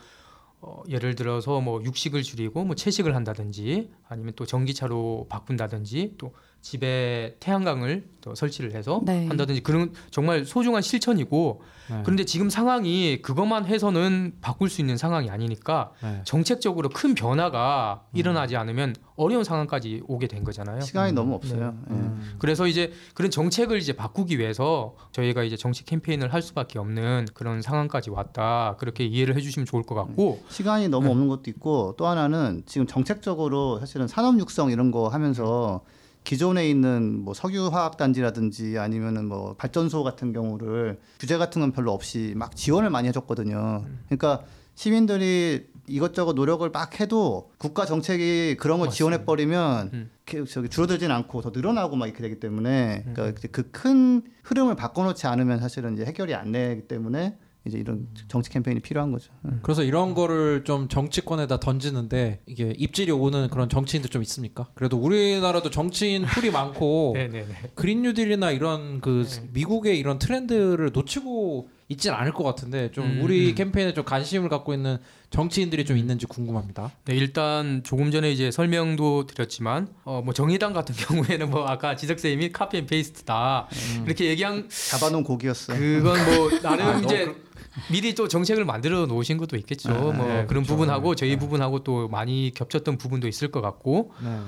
[0.65, 6.33] 어, 예를 들어서 뭐 육식을 줄이고 뭐 채식을 한다든지 아니면 또 전기차로 바꾼다든지 또
[6.63, 9.27] 집에 태양광을 또 설치를 해서 네.
[9.27, 12.01] 한다든지 그런 정말 소중한 실천이고 네.
[12.03, 16.21] 그런데 지금 상황이 그것만 해서는 바꿀 수 있는 상황이 아니니까 네.
[16.23, 20.79] 정책적으로 큰 변화가 일어나지 않으면 어려운 상황까지 오게 된 거잖아요.
[20.79, 21.75] 시간이 너무 없어요.
[21.89, 21.93] 예.
[21.93, 22.35] 음.
[22.39, 27.61] 그래서 이제 그런 정책을 이제 바꾸기 위해서 저희가 이제 정치 캠페인을 할 수밖에 없는 그런
[27.61, 28.77] 상황까지 왔다.
[28.79, 30.41] 그렇게 이해를 해주시면 좋을 것 같고.
[30.47, 31.11] 시간이 너무 네.
[31.11, 35.81] 없는 것도 있고 또 하나는 지금 정책적으로 사실은 산업 육성 이런 거 하면서
[36.23, 41.91] 기존에 있는 뭐 석유 화학 단지라든지 아니면은 뭐 발전소 같은 경우를 규제 같은 건 별로
[41.91, 43.85] 없이 막 지원을 많이 해줬거든요.
[44.05, 44.43] 그러니까
[44.75, 48.89] 시민들이 이것저것 노력을 막 해도 국가 정책이 그런 걸.
[48.89, 50.11] 지원해 버리면 음.
[50.49, 55.93] 저기 줄어들진 않고 더 늘어나고 막 이렇게 되기 때문에 그러니까 그큰 흐름을 바꿔놓지 않으면 사실은
[55.93, 59.31] 이제 해결이 안 되기 때문에 이제 이런 정치 캠페인이 필요한 거죠.
[59.61, 64.67] 그래서 이런 거를 좀 정치권에다 던지는데 이게 입질이 오는 그런 정치인들 좀 있습니까?
[64.73, 67.71] 그래도 우리나라도 정치인 풀이 많고 네네네.
[67.75, 69.49] 그린 뉴딜이나 이런 그 네.
[69.53, 73.55] 미국의 이런 트렌드를 놓치고 있진 않을 것 같은데 좀 음, 우리 음.
[73.55, 74.97] 캠페인에 좀 관심을 갖고 있는
[75.29, 76.91] 정치인들이 좀 있는지 궁금합니다.
[77.05, 82.19] 네, 일단 조금 전에 이제 설명도 드렸지만 어, 뭐 정의당 같은 경우에는 뭐 아까 지석
[82.19, 83.67] 쌤이 copy and paste다
[84.05, 85.73] 이렇게 얘기한 잡아놓은 곡이었어.
[85.73, 87.33] 그건 뭐 나름 아, 이제
[87.91, 89.91] 미리 또 정책을 만들어 놓으신 것도 있겠죠.
[89.91, 90.67] 아, 뭐 네, 그런 그렇죠.
[90.73, 91.39] 부분하고 저희 네.
[91.39, 94.39] 부분하고 또 많이 겹쳤던 부분도 있을 것 같고 네.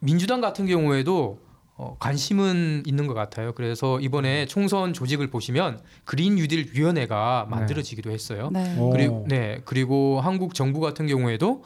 [0.00, 1.38] 민주당 같은 경우에도
[1.76, 3.52] 어, 관심은 있는 것 같아요.
[3.52, 7.56] 그래서 이번에 총선 조직을 보시면 그린 뉴딜 위원회가 네.
[7.56, 8.50] 만들어지기도 했어요.
[8.52, 8.78] 네.
[8.78, 8.90] 오.
[8.90, 11.64] 그리고 네 그리고 한국 정부 같은 경우에도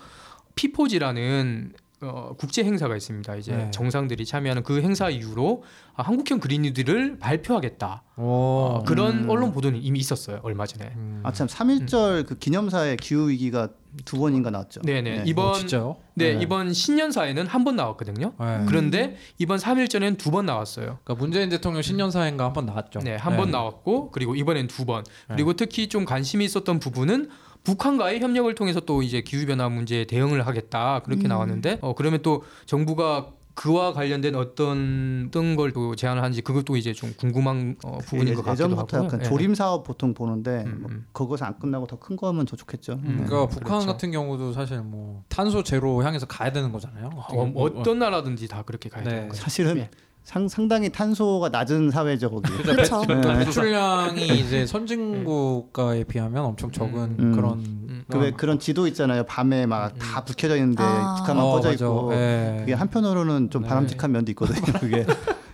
[0.55, 3.35] 피포지라는 어, 국제 행사가 있습니다.
[3.37, 3.71] 이제 네.
[3.73, 5.65] 정상들이 참여하는 그 행사 이후로
[5.97, 8.03] 아, 한국형 그린 뉴딜을 발표하겠다.
[8.19, 8.23] 오.
[8.23, 9.31] 어, 그런 음.
[9.31, 10.93] 언론 보도는 이미 있었어요 얼마 전에.
[10.95, 11.21] 음.
[11.25, 13.71] 아참 3.1절 그 기념사에 기후 위기가
[14.05, 14.83] 두 번인가 나왔죠.
[14.83, 15.23] 네네 네.
[15.27, 15.97] 이번 어, 진짜요?
[16.15, 16.41] 네, 네.
[16.43, 18.33] 이번 신년사에는 한 번 나왔거든요.
[18.39, 18.65] 네.
[18.67, 20.99] 그런데 이번 3일 전에는 두 번 나왔어요.
[21.03, 23.01] 그러니까 문재인 대통령 신년사인가 한 번 나왔죠.
[23.01, 25.03] 네, 한 번 나왔고 그리고 이번엔 두 번.
[25.05, 25.35] 네.
[25.35, 27.29] 그리고 특히 좀 관심이 있었던 부분은
[27.65, 31.29] 북한과의 협력을 통해서 또 이제 기후 변화 문제에 대응을 하겠다 그렇게 음.
[31.29, 36.93] 나왔는데 어 그러면 또 정부가 그와 관련된 어떤 어떤 걸 또 제안을 하는지 그것도 이제
[36.93, 39.07] 좀 궁금한 어, 부분인 것 예- 같기도 예전부터 하고요.
[39.09, 39.25] 약간 예.
[39.25, 41.07] 조림 사업 보통 보는데 음, 뭐 음.
[41.13, 42.93] 그것은 안 끝나고 더 큰 거 하면 더 좋겠죠.
[43.03, 43.25] 음.
[43.27, 43.87] 그러니까 북한 그렇죠.
[43.89, 47.11] 같은 경우도 사실 뭐 탄소 제로 향해서 가야 되는 거잖아요.
[47.15, 49.11] 어, 뭐- 어떤 나라든지 다 그렇게 가야 네.
[49.11, 49.43] 되는 거죠.
[49.43, 49.91] 사실은 예.
[50.29, 52.53] 상, 상당히 탄소가 낮은 사회죠 거기.
[52.63, 53.03] 그렇죠.
[53.07, 53.15] 네.
[53.15, 57.33] 매출량이 이제 선진국가에 비하면 엄청 적은 음.
[57.35, 57.88] 그런 음.
[58.11, 59.25] 그왜 그런 지도 있잖아요.
[59.25, 61.17] 밤에 막다 불켜져 있는데 아.
[61.19, 61.85] 북한만 어, 꺼져 맞아.
[61.85, 62.15] 있고.
[62.15, 62.57] 예.
[62.61, 63.69] 그게 한편으로는 좀 네.
[63.69, 64.61] 바람직한 면도 있거든요.
[64.81, 65.05] 그게.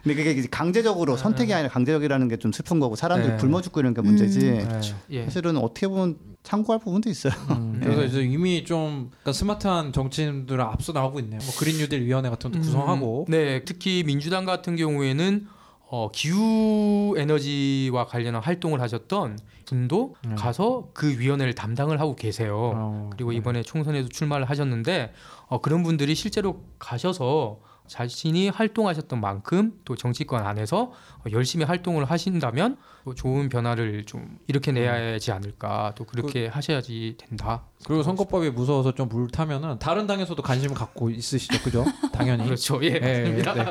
[0.02, 3.36] 근데 그게 이제 강제적으로 선택이 아니라 강제적이라는 게 좀 슬픈 거고 사람들이 네.
[3.38, 4.50] 굶어 죽고 이런 게 문제지.
[4.50, 4.68] 음.
[4.68, 4.80] 네.
[5.10, 5.24] 예.
[5.24, 7.32] 사실은 어떻게 보면 참고할 부분도 있어요.
[7.52, 7.86] 음, 네.
[7.86, 11.40] 그래서 이제 이미 좀 그러니까 스마트한 정치인들은 앞서 나오고 있네요.
[11.42, 13.24] 뭐 그린 뉴딜 위원회 같은 것도 음, 구성하고.
[13.30, 15.46] 네, 특히 민주당 같은 경우에는
[15.96, 20.34] 어, 기후 에너지와 관련한 활동을 하셨던 분도 네.
[20.34, 22.72] 가서 그 위원회를 담당을 하고 계세요.
[22.74, 23.36] 어, 그리고 네.
[23.36, 25.12] 이번에 총선에도 출마를 하셨는데
[25.46, 32.76] 어, 그런 분들이 실제로 가셔서 자신이 활동하셨던 만큼 또 정치권 안에서 어, 열심히 활동을 하신다면
[33.04, 37.64] 또 좋은 변화를 좀 이렇게 내야지 않을까 또 그렇게 하셔야지 된다.
[37.84, 41.84] 그리고 선거법이 무서워서 좀 물 타면은 다른 당에서도 관심을 갖고 있으시죠, 그죠?
[42.12, 42.44] 당연히.
[42.44, 42.80] 그렇죠.
[42.82, 43.54] 예, 예, 맞습니다.
[43.54, 43.64] 네.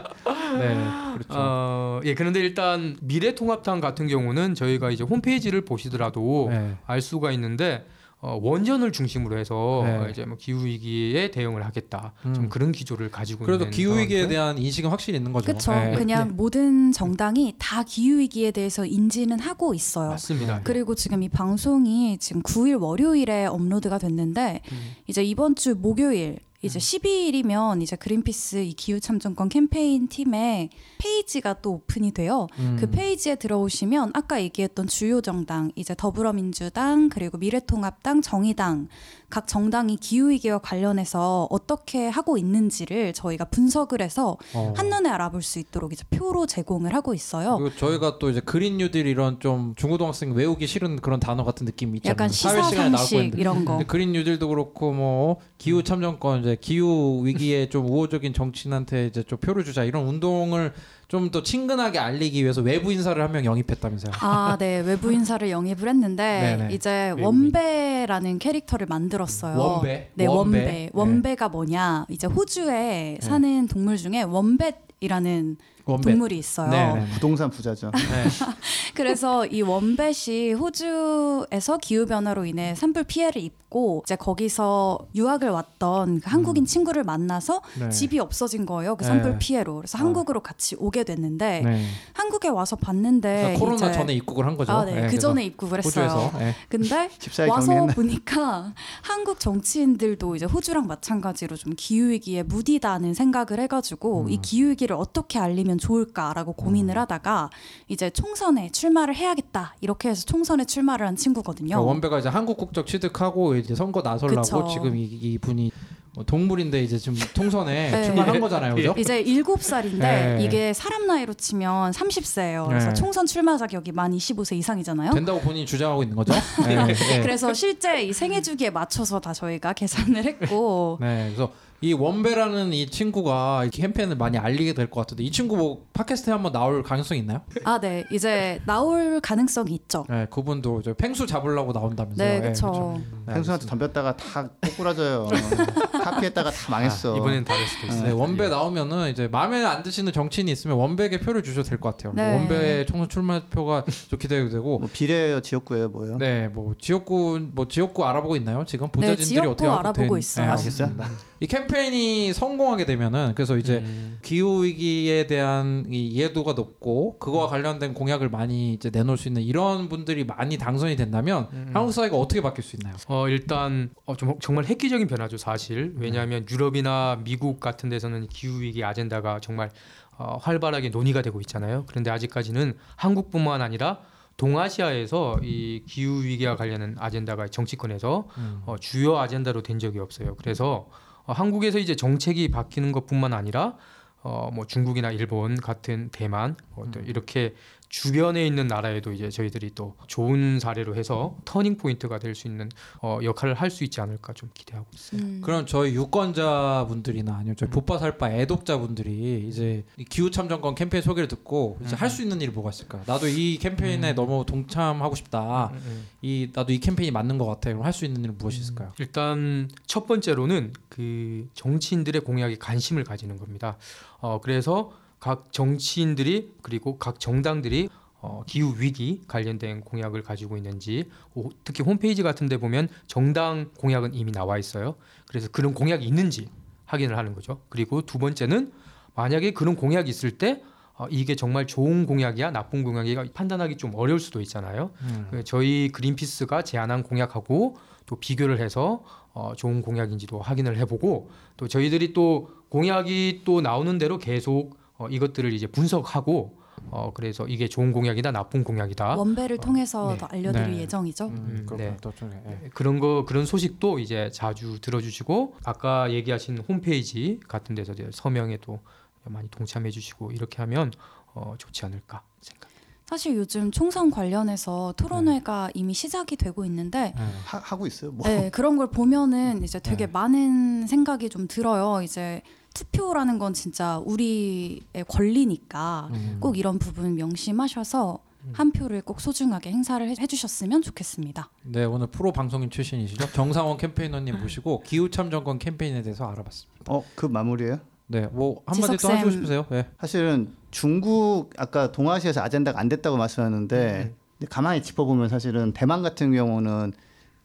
[0.60, 0.76] 네,
[1.14, 1.34] 그렇죠.
[1.34, 6.78] 어, 예, 그런데 일단 미래통합당 같은 경우는 저희가 이제 홈페이지를 보시더라도 네.
[6.86, 7.86] 알 수가 있는데
[8.24, 9.98] 어, 원전을 중심으로 해서 네.
[9.98, 12.14] 어, 이제 뭐 기후 위기에 대응을 하겠다.
[12.26, 12.34] 음.
[12.34, 14.30] 좀 그런 기조를 가지고 그래도 있는 기후 위기에.
[14.30, 15.48] 대한 인식은 확실히 있는 거죠.
[15.48, 15.74] 그렇죠.
[15.74, 15.94] 네.
[15.98, 20.12] 그냥 모든 정당이 다 기후 위기에 대해서 인지는 하고 있어요.
[20.12, 20.62] 맞습니다.
[20.64, 24.92] 그리고 지금 이 방송이 지금 9일 월요일에 업로드가 됐는데 음.
[25.08, 31.74] 이제 이번 주 목요일 이제 12일이면 이제 그린피스 이 기후 참정권 캠페인 팀의 페이지가 또
[31.74, 32.48] 오픈이 돼요.
[32.58, 32.78] 음.
[32.80, 38.88] 그 페이지에 들어오시면 아까 얘기했던 주요 정당 이제 더불어민주당 그리고 미래통합당 정의당
[39.34, 44.74] 각 정당이 기후 위기와 관련해서 어떻게 하고 있는지를 저희가 분석을 해서 어.
[44.78, 47.58] 한눈에 알아볼 수 있도록 이제 표로 제공을 하고 있어요.
[47.58, 51.98] 그리고 저희가 또 이제 그린 뉴딜 이런 좀 중고등학생 외우기 싫은 그런 단어 같은 느낌이
[51.98, 52.12] 있잖아요.
[52.12, 53.34] 약간 시사 상식.
[53.36, 53.80] 이런 거.
[53.88, 59.64] 그린 뉴딜도 그렇고 뭐 기후 참정권 이제 기후 위기에 좀 우호적인 정치인한테 이제 좀 표를
[59.64, 60.74] 주자 이런 운동을
[61.14, 64.14] 좀 더 친근하게 알리기 위해서 외부 인사를 한 명 영입했다면서요.
[64.22, 64.80] 아, 네.
[64.80, 66.74] 외부 인사를 영입을 했는데 네네.
[66.74, 67.12] 이제.
[67.20, 69.58] 원배라는 캐릭터를 만들었어요.
[69.58, 70.10] 원배?
[70.16, 70.36] 네, 원배?
[70.58, 70.60] 원배.
[70.72, 70.90] 네.
[70.94, 72.06] 원배가 뭐냐?
[72.10, 74.58] 이제 호주에 사는 동물 중에 원
[75.04, 76.12] 뱃이라는 원배.
[76.12, 76.70] 동물이 있어요.
[76.70, 77.06] 네, 네.
[77.14, 77.92] 부동산 부자죠.
[77.92, 78.00] 네.
[78.96, 86.30] 그래서 이 원뱃이 호주에서 기후 변화로 인해 산불 피해를 입고 이제 거기서 유학을 왔던 그
[86.30, 87.80] 한국인 친구를 만나서 음.
[87.80, 87.90] 네.
[87.90, 88.96] 집이 없어진 거예요.
[88.96, 89.10] 그 네.
[89.10, 89.78] 산불 피해로.
[89.78, 90.02] 그래서 아.
[90.02, 91.86] 한국으로 같이 오게 됐는데 네.
[92.14, 94.72] 한국에 와서 봤는데 그러니까 코로나 이제 전에 입국을 한 거죠.
[94.72, 95.08] 아, 네.
[95.08, 96.06] 그 전에 입국을 했어요.
[96.06, 96.40] 호주에서.
[96.40, 96.56] 네.
[96.70, 97.10] 근데
[97.50, 97.94] 와서 정리했나?
[97.94, 104.30] 보니까 한국 정치인들도 이제 호주랑 마찬가지로 좀 기후 위기에 무디다는 생각을 해 가지고 음.
[104.30, 107.50] 이 기후 위기를 어떻게 알리면 좋을까라고 고민을 하다가
[107.88, 111.70] 이제 총선에 출마를 해야겠다 이렇게 해서 총선에 출마를 한 친구거든요.
[111.70, 114.68] 그러니까 원배가 이제 한국 국적 취득하고 이제 선거 나설라고 그쵸.
[114.72, 115.72] 지금 이, 이 분이
[116.16, 118.04] 뭐 동물인데 이제 지금 통선에 네.
[118.04, 118.94] 출마한 거잖아요, 그죠?
[118.98, 120.44] 이제 일곱 살인데 네.
[120.44, 122.68] 이게 사람 나이로 치면 30세예요.
[122.68, 122.94] 그래서 네.
[122.94, 125.12] 총선 출마 자격이 만 25세 이상이잖아요.
[125.14, 126.34] 된다고 본인이 주장하고 있는 거죠.
[126.68, 126.86] 네.
[126.86, 127.22] 네.
[127.22, 131.52] 그래서 실제 이 생애 주기에 맞춰서 다 저희가 계산을 했고 네, 그래서
[131.84, 136.32] 이 원배라는 이 친구가 이 캠페인을 많이 알리게 될 것 같은데 이 친구 뭐 팟캐스트에
[136.32, 137.42] 한번 나올 가능성이 있나요?
[137.66, 138.06] 아, 네.
[138.10, 140.06] 이제 나올 가능성이 있죠.
[140.10, 142.26] 네, 그분도 저 펭수 잡으려고 나온다면서요.
[142.30, 143.02] 네, 예, 그렇죠.
[143.26, 145.28] 네, 펭수한테 덤볐다가 다 꼬꾸라져요.
[145.92, 147.16] 카피했다가 다 망했어.
[147.16, 148.04] 아, 이번엔 다를 수도 있어요.
[148.04, 152.14] 네, 원배 나오면은 이제 마음에 안 드시는 정치인이 있으면 원배에게 표를 주셔도 될 것 같아요.
[152.16, 152.34] 네.
[152.34, 154.80] 원배 총선 출마표가 좀 기대가 되고.
[154.80, 156.18] 뭐 비례예요, 지역구예요, 뭐예요?
[156.18, 158.64] 네, 뭐 지역구 뭐 지역구 알아보고 있나요?
[158.66, 160.46] 지금 보좌진들이 지역구 어떻게 알아보고 된- 있어요.
[160.46, 160.56] 네, 아?
[160.56, 161.10] 알겠습니다.
[161.44, 164.18] 이 캠페인이 성공하게 되면은 그래서 이제 음.
[164.22, 169.90] 기후 위기에 대한 이 이해도가 높고 그거와 관련된 공약을 많이 이제 내놓을 수 있는 이런
[169.90, 172.96] 분들이 많이 당선이 된다면 한국 사회가 어떻게 바뀔 수 있나요?
[173.10, 175.94] 어 일단 어, 좀 정말 획기적인 변화죠 사실.
[175.98, 179.70] 왜냐하면 유럽이나 미국 같은 데서는 기후 위기 아젠다가 정말
[180.18, 181.84] 어, 활발하게 논의가 되고 있잖아요.
[181.88, 184.00] 그런데 아직까지는 한국뿐만 아니라
[184.38, 188.30] 동아시아에서 이 기후 위기와 관련된 아젠다가 정치권에서
[188.66, 190.36] 어, 주요 아젠다로 된 적이 없어요.
[190.36, 190.88] 그래서
[191.26, 193.76] 어, 한국에서 이제 정책이 바뀌는 것뿐만 아니라
[194.22, 197.54] 어, 뭐 중국이나 일본 같은 대만 뭐또 이렇게
[197.94, 202.68] 주변에 있는 나라에도 이제 저희들이 또 좋은 사례로 해서 터닝 포인트가 될 수 있는
[203.04, 205.22] 어, 역할을 할 수 있지 않을까 좀 기대하고 있어요.
[205.22, 205.42] 음.
[205.44, 211.28] 그럼 저희 유권자 분들이나 아니면 저희 보빠살바 애독자 분들이 이제 이 기후 참정권 캠페인 소개를
[211.28, 213.04] 듣고 이제 할수 있는 일이 뭐가 있을까요?
[213.06, 215.70] 나도 이 캠페인에 너무 동참하고 싶다.
[215.74, 217.70] 음, 이 나도 이 캠페인이 맞는 것 같아.
[217.70, 218.92] 그럼 할 수 있는 일은 무엇이 있을까요?
[218.98, 223.78] 일단 첫 번째로는 그 정치인들의 공약에 관심을 가지는 겁니다.
[224.20, 224.92] 어, 그래서
[225.24, 227.88] 각 정치인들이 그리고 각 정당들이
[228.20, 234.16] 어, 기후 위기 관련된 공약을 가지고 있는지 오, 특히 홈페이지 같은 데 보면 정당 공약은
[234.16, 234.96] 이미 나와 있어요.
[235.30, 236.50] 그래서 그런 공약이 있는지
[236.88, 237.62] 확인을 하는 거죠.
[237.70, 238.74] 그리고 두 번째는
[239.16, 240.62] 만약에 그런 공약이 있을 때
[240.98, 244.92] 어, 이게 정말 좋은 공약이야 나쁜 공약이야 판단하기 좀 어려울 수도 있잖아요.
[245.32, 252.12] 그 저희 그린피스가 제안한 공약하고 또 비교를 해서 어, 좋은 공약인지도 확인을 해보고 또 저희들이
[252.12, 258.32] 또 공약이 또 나오는 대로 계속 어, 이것들을 이제 분석하고 어, 그래서 이게 좋은 공약이다
[258.32, 260.18] 나쁜 공약이다 원배를 통해서 네.
[260.18, 260.80] 더 알려드릴 네.
[260.82, 261.28] 예정이죠.
[261.28, 261.98] 음, 그렇군요.
[262.30, 262.62] 네.
[262.64, 262.70] 예.
[262.74, 268.80] 그런 거 그런 소식도 이제 자주 들어주시고 아까 얘기하신 홈페이지 같은 데서 이제 서명에 도
[269.26, 270.92] 많이 동참해주시고 이렇게 하면
[271.34, 272.70] 어, 좋지 않을까 생각.
[273.06, 277.24] 사실 요즘 총선 관련해서 토론회가 이미 시작이 되고 있는데 예.
[277.46, 278.12] 하, 하고 있어요.
[278.12, 278.28] 뭐.
[278.28, 280.12] 네, 그런 걸 보면은 이제 되게 네.
[280.12, 282.02] 많은 생각이 좀 들어요.
[282.02, 282.42] 이제
[282.74, 286.38] 투표라는 건 진짜 우리의 권리니까 음.
[286.40, 288.20] 꼭 이런 부분 명심하셔서
[288.52, 291.50] 한 표를 꼭 소중하게 행사를 해- 해주셨으면 좋겠습니다.
[291.64, 296.84] 네 오늘 프로 방송인 출신이시죠 정상원 캠페이너님 모시고 기후 참정권 캠페인에 대해서 알아봤습니다.
[296.90, 297.80] 어, 그 마무리예요?
[298.08, 299.16] 네, 뭐 한마디 또 지석쌤.
[299.18, 299.66] 하시고 싶으세요?
[299.70, 299.88] 네.
[300.00, 306.92] 사실은 중국 아까 동아시아에서 아젠다가 안 됐다고 말씀하셨는데 근데 가만히 짚어보면 사실은 대만 같은 경우는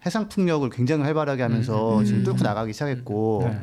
[0.04, 2.04] 해상 풍력을 굉장히 활발하게 하면서 음.
[2.04, 3.60] 지금 뚫고 나가기 시작했고 네.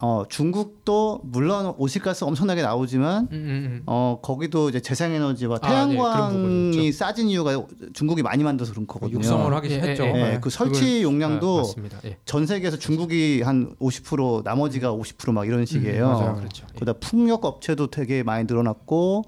[0.00, 3.82] 어, 중국도 물론 오실가스 엄청나게 나오지만 음, 음, 음.
[3.86, 6.92] 어 거기도 이제 재생에너지와 아, 네, 태양광이.
[6.92, 9.18] 싸진 이유가 중국이 많이 만들어서 그런 거거든요.
[9.18, 10.04] 육성을 하기 예, 했죠.
[10.04, 10.40] 예, 네, 네.
[10.40, 11.98] 그 설치 아, 용량도 맞습니다.
[12.04, 12.16] 예.
[12.24, 16.06] 전 세계에서 중국이 한 50% 나머지가 50%막 이런 식이에요.
[16.06, 16.36] 음, 맞아요.
[16.36, 16.64] 그렇죠.
[16.72, 16.78] 예.
[16.78, 19.24] 그다 풍력 업체도 되게 많이 늘어났고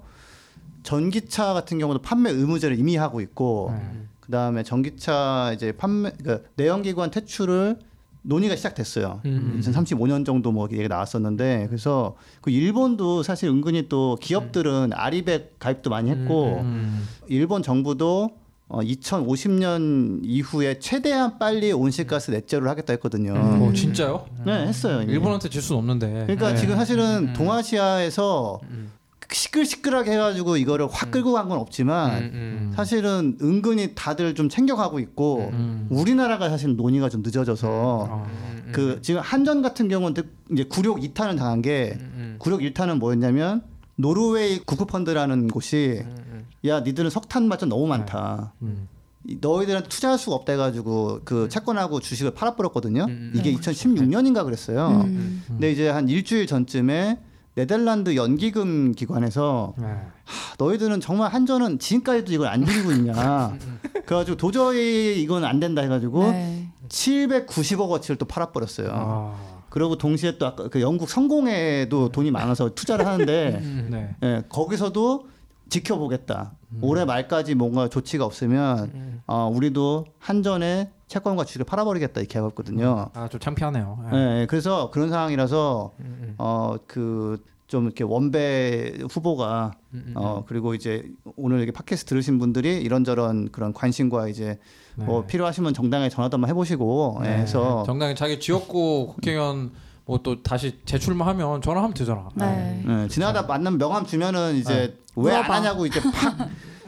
[0.85, 4.07] 전기차 같은 경우도 판매 의무제를 이미 하고 있고 네.
[4.21, 7.81] 그다음에 전기차 이제 판매 그러니까 내연기관 퇴출을
[8.23, 9.21] 논의가 시작됐어요.
[9.25, 9.61] 음.
[9.61, 16.11] 2035년 정도 뭐 얘기가 나왔었는데 그래서 그 일본도 사실 은근히 또 기업들은 아리백 가입도 많이
[16.11, 17.07] 했고 음.
[17.29, 18.31] 일본 정부도
[18.69, 23.33] 어, 2050년 이후에 최대한 빨리 온실가스 넷제로를 하겠다 했거든요.
[23.33, 23.63] 음.
[23.63, 24.27] 어, 진짜요?
[24.47, 25.03] 네, 했어요.
[25.03, 25.13] 이미.
[25.15, 26.07] 일본한테 질 수는 없는데.
[26.27, 26.57] 그러니까 네.
[26.57, 28.93] 지금 사실은 동아시아에서 음.
[29.35, 32.73] 시끌시끌하게 해가지고 이거를 확 끌고 간 건 없지만 음, 음.
[32.77, 35.87] 사실은 은근히 다들 좀 챙겨가고 있고 음.
[35.91, 38.15] 우리나라가 사실 논의가 좀 늦어져서 아.
[38.25, 38.73] 음, 음.
[38.73, 40.23] 그 지금 한전 같은 경우는
[40.53, 42.37] 이제 굴욕 2탄을 당한 게 음, 음.
[42.39, 43.63] 굴욕 1탄은 뭐였냐면
[43.97, 46.47] 노르웨이 국부펀드라는 곳이 음, 음.
[46.67, 48.53] 야 니들은 석탄 발전 너무 많다.
[48.63, 48.89] 음.
[49.27, 53.05] 이- 너희들한테 투자할 수가 없다 해가지고 그 채권하고 주식을 팔아버렸거든요.
[53.09, 53.57] 음, 이게 네.
[53.57, 55.03] 2016년인가 그랬어요.
[55.05, 55.43] 음.
[55.47, 57.19] 근데 이제 한 일주일 전쯤에
[57.55, 59.87] 네덜란드 연기금 기관에서 네.
[59.87, 63.57] 하, 너희들은 정말 한전은 지금까지도 이걸 안 줄이고 있냐.
[64.07, 66.69] 그래가지고 도저히 이건 안 된다 해가지고 네.
[66.89, 68.89] 790억 어치를 또 팔아버렸어요.
[68.93, 69.35] 아.
[69.69, 73.89] 그리고 동시에 또 아까 그 영국 성공회도 돈이 많아서 투자를 하는데 음.
[73.91, 74.17] 네.
[74.23, 75.27] 예, 거기서도
[75.69, 76.53] 지켜보겠다.
[76.83, 79.23] 올해 말까지 뭔가 조치가 없으면 음.
[79.27, 83.11] 어, 우리도 한전에 채권과 주식을 팔아버리겠다 이렇게 하고 있거든요.
[83.15, 83.99] 아, 좀 창피하네요.
[84.13, 84.41] 예, 네.
[84.43, 86.35] 예, 그래서 그런 상황이라서 음, 음.
[86.39, 90.13] 어그 좀 이렇게 원배 후보가 음, 음.
[90.15, 91.05] 어 그리고 이제
[91.37, 94.61] 오늘 이렇게 팟캐스트 들으신 분들이 이런저런 그런 관심과 이제
[94.95, 95.27] 뭐 네.
[95.27, 97.39] 필요하시면 정당에 전화도 한번 해보시고 예, 네.
[97.39, 99.73] 해서 정당히 자기 지역구 국회의원
[100.05, 102.29] 뭐 또 다시 재출마하면 전화하면 되잖아.
[102.35, 102.83] 네.
[102.85, 105.43] 네, 지나가다 만나면 명함 주면은 이제 왜 안.
[105.45, 106.37] 하냐고 이제 팍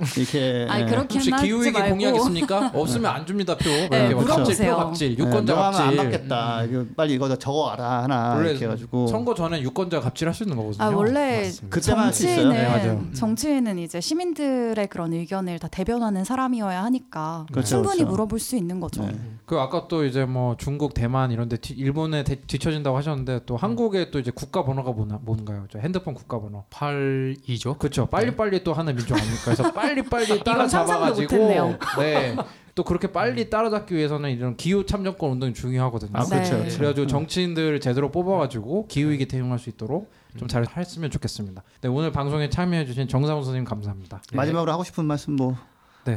[0.17, 0.87] 이렇게 아니 예.
[0.87, 2.73] 그렇게 혹시 기후위기 공약 있습니까?
[2.75, 3.69] 없으면 안 줍니다 표.
[3.71, 4.67] 뭐 네, 이렇게 막 갑질.
[4.67, 5.97] 표 갑질, 예, 유권자 명함은 안 갑질.
[5.97, 6.65] 받겠다.
[6.65, 10.83] 이거 빨리 이거 적어 와라 하나 이렇게 해가지고 선거 전에 유권자 갑질할 수 있는 거거든요.
[10.85, 11.49] 아 원래.
[11.51, 13.05] 정치인은 네, 맞아요.
[13.15, 18.11] 정치인은 이제 시민들의 그런 의견을 다 대변하는 사람이어야 하니까 그렇죠, 충분히 그렇죠.
[18.11, 19.05] 물어볼 수 있는 거죠.
[19.07, 19.15] 네.
[19.47, 24.11] 그 아까 또 이제 뭐 중국, 대만 이런데 뒤- 일본에 대- 뒤처진다고 하셨는데 또 한국의
[24.11, 25.67] 또 이제 국가 번호가 뭐나, 뭔가요?
[25.71, 26.65] 저 핸드폰 국가 번호.
[26.71, 27.79] 8이죠.
[27.79, 28.07] 그렇죠.
[28.23, 29.43] 빨리빨리 또 하는 민족 아닙니까?
[29.45, 31.37] 그래서 빨리빨리 따라잡아가지고.
[31.99, 32.37] 네.
[32.75, 36.13] 또 그렇게 빨리 따라잡기 위해서는 이런 기후 참정권 운동이 중요하거든요.
[36.15, 36.53] 아 그렇죠.
[36.55, 36.59] 네.
[36.61, 36.79] 그렇죠.
[36.79, 41.63] 그래가지고 정치인들 제대로 뽑아가지고 기후위기 대응할 수 있도록 좀 잘 했으면 좋겠습니다.
[41.83, 44.23] 네, 오늘 방송에 참여해주신 정상훈 선생님 감사합니다.
[44.33, 45.55] 마지막으로 하고 싶은 말씀 뭐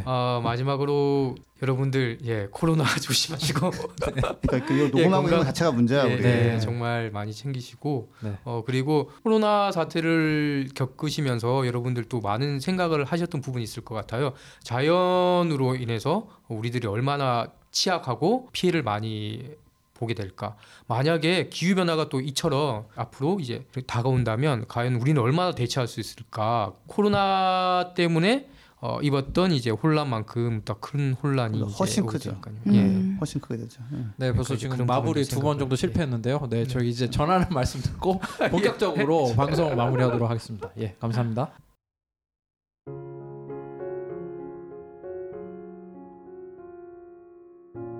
[0.05, 6.13] 아, 마지막으로 여러분들 예 코로나 조심하시고 그러니까 그 이거 녹음하고 예, 있는 자체가 문제야 네,
[6.13, 6.21] 우리.
[6.21, 8.38] 네, 정말 많이 챙기시고 네.
[8.43, 14.33] 어 그리고 코로나 사태를 겪으시면서 여러분들 또 많은 생각을 하셨던 부분이 있을 것 같아요.
[14.63, 19.55] 자연으로 인해서 우리들이 얼마나 취약하고 피해를 많이
[19.93, 20.55] 보게 될까?
[20.88, 26.73] 만약에 기후 변화가 또 이처럼 앞으로 이제 다가온다면 과연 우리는 얼마나 대처할 수 있을까?
[26.88, 28.49] 코로나 때문에
[28.86, 32.39] 어, 입었던 이제 혼란만큼 더 큰 혼란이 이제 훨씬 크죠.
[32.67, 32.73] 음.
[32.75, 33.17] 예.
[33.19, 33.81] 훨씬 크게 되죠.
[33.93, 33.97] 예.
[34.17, 36.47] 네, 벌써 그러니까 지금 마무리 두 번 정도 실패했는데요.
[36.49, 38.19] 네, 저희 이제 전하는 말씀 듣고
[38.51, 40.69] 본격적으로 방송 마무리하도록 하겠습니다.
[40.79, 41.51] 예, 감사합니다.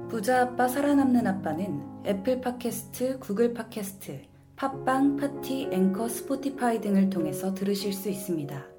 [0.10, 4.22] 부자 아빠 살아남는 아빠는 애플 팟캐스트, 구글 팟캐스트,
[4.56, 8.75] 팟빵, 파티, 앵커, 스포티파이 등을 통해서 들으실 수 있습니다.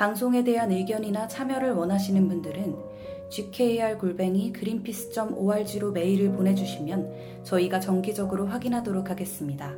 [0.00, 2.74] 방송에 대한 의견이나 참여를 원하시는 분들은
[3.28, 9.74] gkr 골뱅이 greenpeace.org로 메일을 보내주시면 저희가 정기적으로 확인하도록 하겠습니다.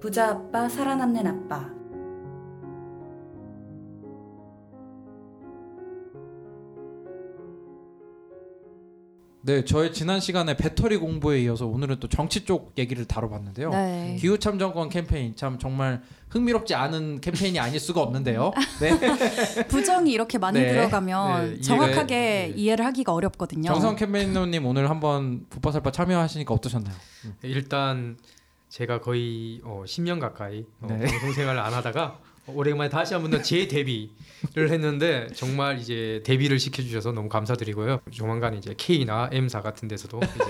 [0.00, 1.77] 부자 아빠 살아남는 아빠
[9.48, 13.70] 네, 저희 지난 시간에 배터리 공부에 이어서 오늘은 또 정치 쪽 얘기를 다뤄봤는데요.
[13.70, 14.16] 네.
[14.20, 18.52] 기후 참정권 캠페인 참 정말 흥미롭지 않은 캠페인이 아닐 수가 없는데요.
[18.78, 19.66] 네.
[19.68, 20.68] 부정이 이렇게 많이 네.
[20.68, 22.52] 들어가면 네, 정확하게 네.
[22.56, 23.72] 이해를 하기가 어렵거든요.
[23.72, 26.94] 정성 캠페인너님 오늘 한번 부파살파 참여하시니까 어떠셨나요?
[27.40, 28.18] 일단
[28.68, 31.06] 제가 거의 어, 10년 가까이 어, 네.
[31.06, 32.18] 방송 생활을 안 하다가
[32.54, 38.00] 오랜만에 다시 한 번 더 재데뷔를 했는데 정말 이제 데뷔를 시켜주셔서 너무 감사드리고요.
[38.10, 40.44] 조만간 이제 K나 M사 같은 데서도 이제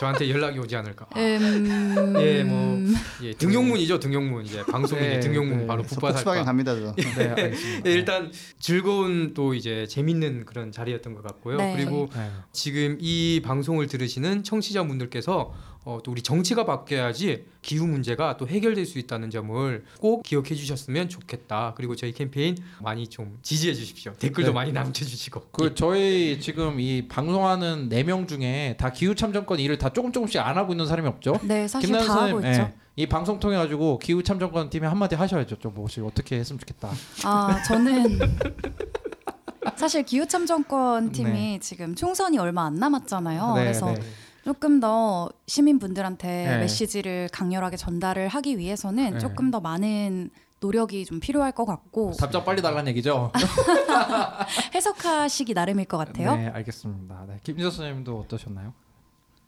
[0.00, 1.06] 저한테 연락이 오지 않을까.
[1.16, 2.14] 음...
[2.18, 2.78] 예, 뭐
[3.22, 5.66] 예, 등용문이죠, 등용문 이제 방송이 네, 등용문 네.
[5.66, 6.44] 바로 저 폭스바겐 북바살까.
[6.44, 6.94] 갑니다 저.
[6.96, 7.88] 네, 알겠습니다.
[7.90, 11.58] 예, 일단 즐거운 또 이제 재밌는 그런 자리였던 것 같고요.
[11.58, 11.74] 네.
[11.76, 12.30] 그리고 네.
[12.52, 15.54] 지금 이 방송을 들으시는 청취자분들께서
[15.86, 21.10] 어, 또 우리 정치가 바뀌어야지 기후 문제가 또 해결될 수 있다는 점을 꼭 기억해 주셨으면
[21.10, 21.43] 좋겠다.
[21.76, 24.12] 그리고 저희 캠페인 많이 좀 지지해 주십시오.
[24.14, 24.54] 댓글도 네.
[24.54, 25.48] 많이 남겨주시고.
[25.52, 30.40] 그 저희 지금 이 방송하는 네 명 중에 다 기후 참정권 일을 다 조금 조금씩
[30.40, 31.38] 안 하고 있는 사람이 없죠?
[31.42, 32.62] 네, 사실 다 하고 선생님, 있죠.
[32.62, 35.56] 예, 이 방송 통해 가지고 기후 참정권 팀에 한마디 하셔야죠.
[35.58, 36.90] 좀 뭐시 어떻게 했으면 좋겠다.
[37.24, 38.18] 아 저는
[39.76, 41.58] 사실 기후 참정권 팀이 네.
[41.60, 43.54] 지금 총선이 얼마 안 남았잖아요.
[43.54, 44.00] 네, 그래서 네.
[44.44, 46.58] 조금 더 시민분들한테 네.
[46.58, 49.18] 메시지를 강렬하게 전달을 하기 위해서는 네.
[49.18, 50.28] 조금 더 많은
[50.64, 53.30] 노력이 좀 필요할 것 같고 답장 빨리 달라는 얘기죠.
[54.74, 56.34] 해석하시기 나름일 것 같아요.
[56.36, 57.24] 네, 알겠습니다.
[57.28, 58.72] 네, 김지수 선생님도 어떠셨나요?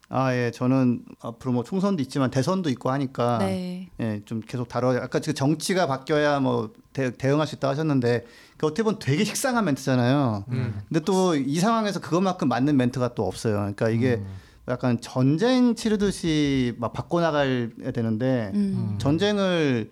[0.08, 3.88] 아 예, 저는 앞으로 뭐 총선도 있지만 대선도 있고 하니까 네.
[3.98, 4.98] 예, 좀 계속 다뤄야.
[5.02, 8.24] 아까 그 정치가 바뀌어야 뭐 대, 대응할 수 있다 하셨는데
[8.58, 10.44] 그 어떻게 보면 되게 식상한 멘트잖아요.
[10.50, 10.80] 음.
[10.88, 13.54] 근데 또 이 상황에서 그것만큼 맞는 멘트가 또 없어요.
[13.54, 14.22] 그러니까 이게
[14.68, 18.96] 약간 전쟁 치르듯이 막 바꿔 나가야 되는데 음.
[18.98, 19.90] 전쟁을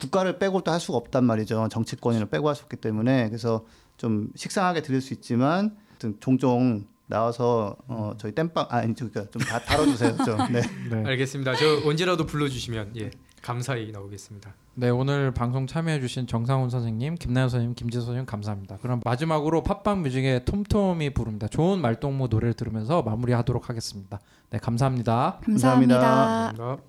[0.00, 1.68] 국가를 빼고 또 할 수가 없단 말이죠.
[1.70, 3.64] 정치권을 빼고 할 수 없기 때문에 그래서
[3.96, 5.76] 좀 식상하게 들릴 수 있지만
[6.20, 10.16] 종종 나와서 어 저희 땜빵 아니 저기가 좀다 다뤄주세요.
[10.26, 10.60] 좀 네.
[10.90, 11.02] 네.
[11.06, 11.54] 알겠습니다.
[11.56, 13.10] 저 언제라도 불러주시면 예
[13.42, 14.54] 감사히 나오겠습니다.
[14.74, 18.76] 네, 오늘 방송 참여해주신 정상훈 선생님, 김나연 선생님, 김지수 선생님 감사합니다.
[18.82, 21.46] 그럼 마지막으로 팟빵 뮤직의 톰톰이 부릅니다.
[21.48, 24.20] 좋은 말동무 노래를 들으면서 마무리하도록 하겠습니다.
[24.50, 25.38] 네, 감사합니다.
[25.44, 26.52] 감사합니다.
[26.52, 26.82] 감사합니다.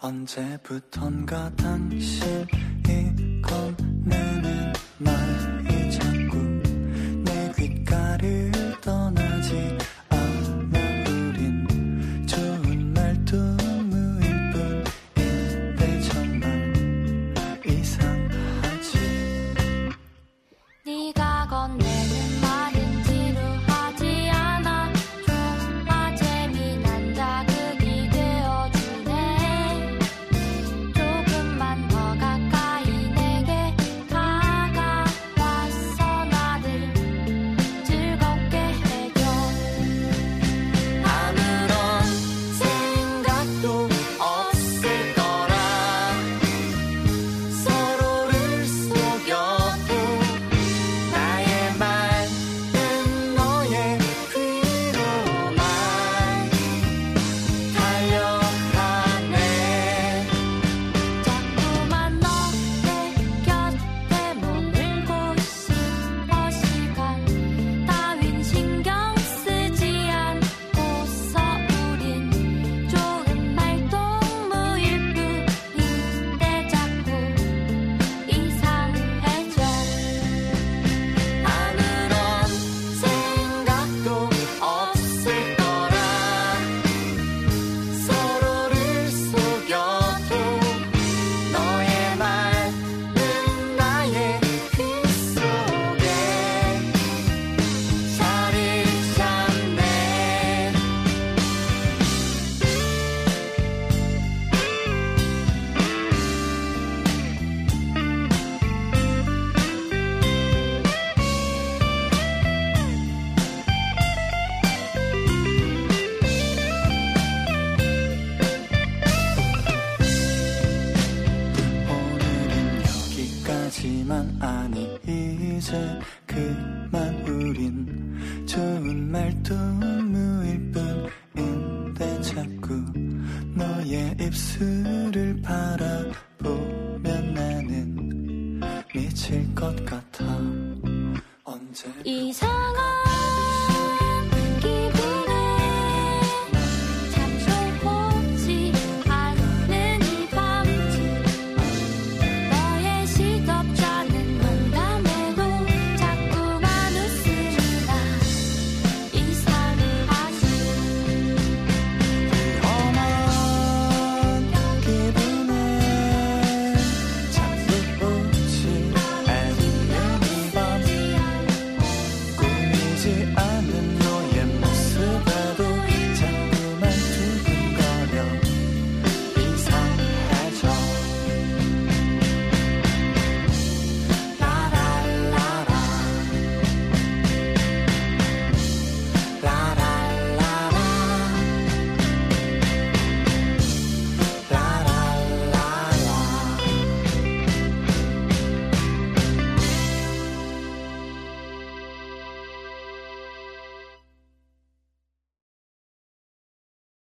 [0.00, 2.20] 언제부턴가 당신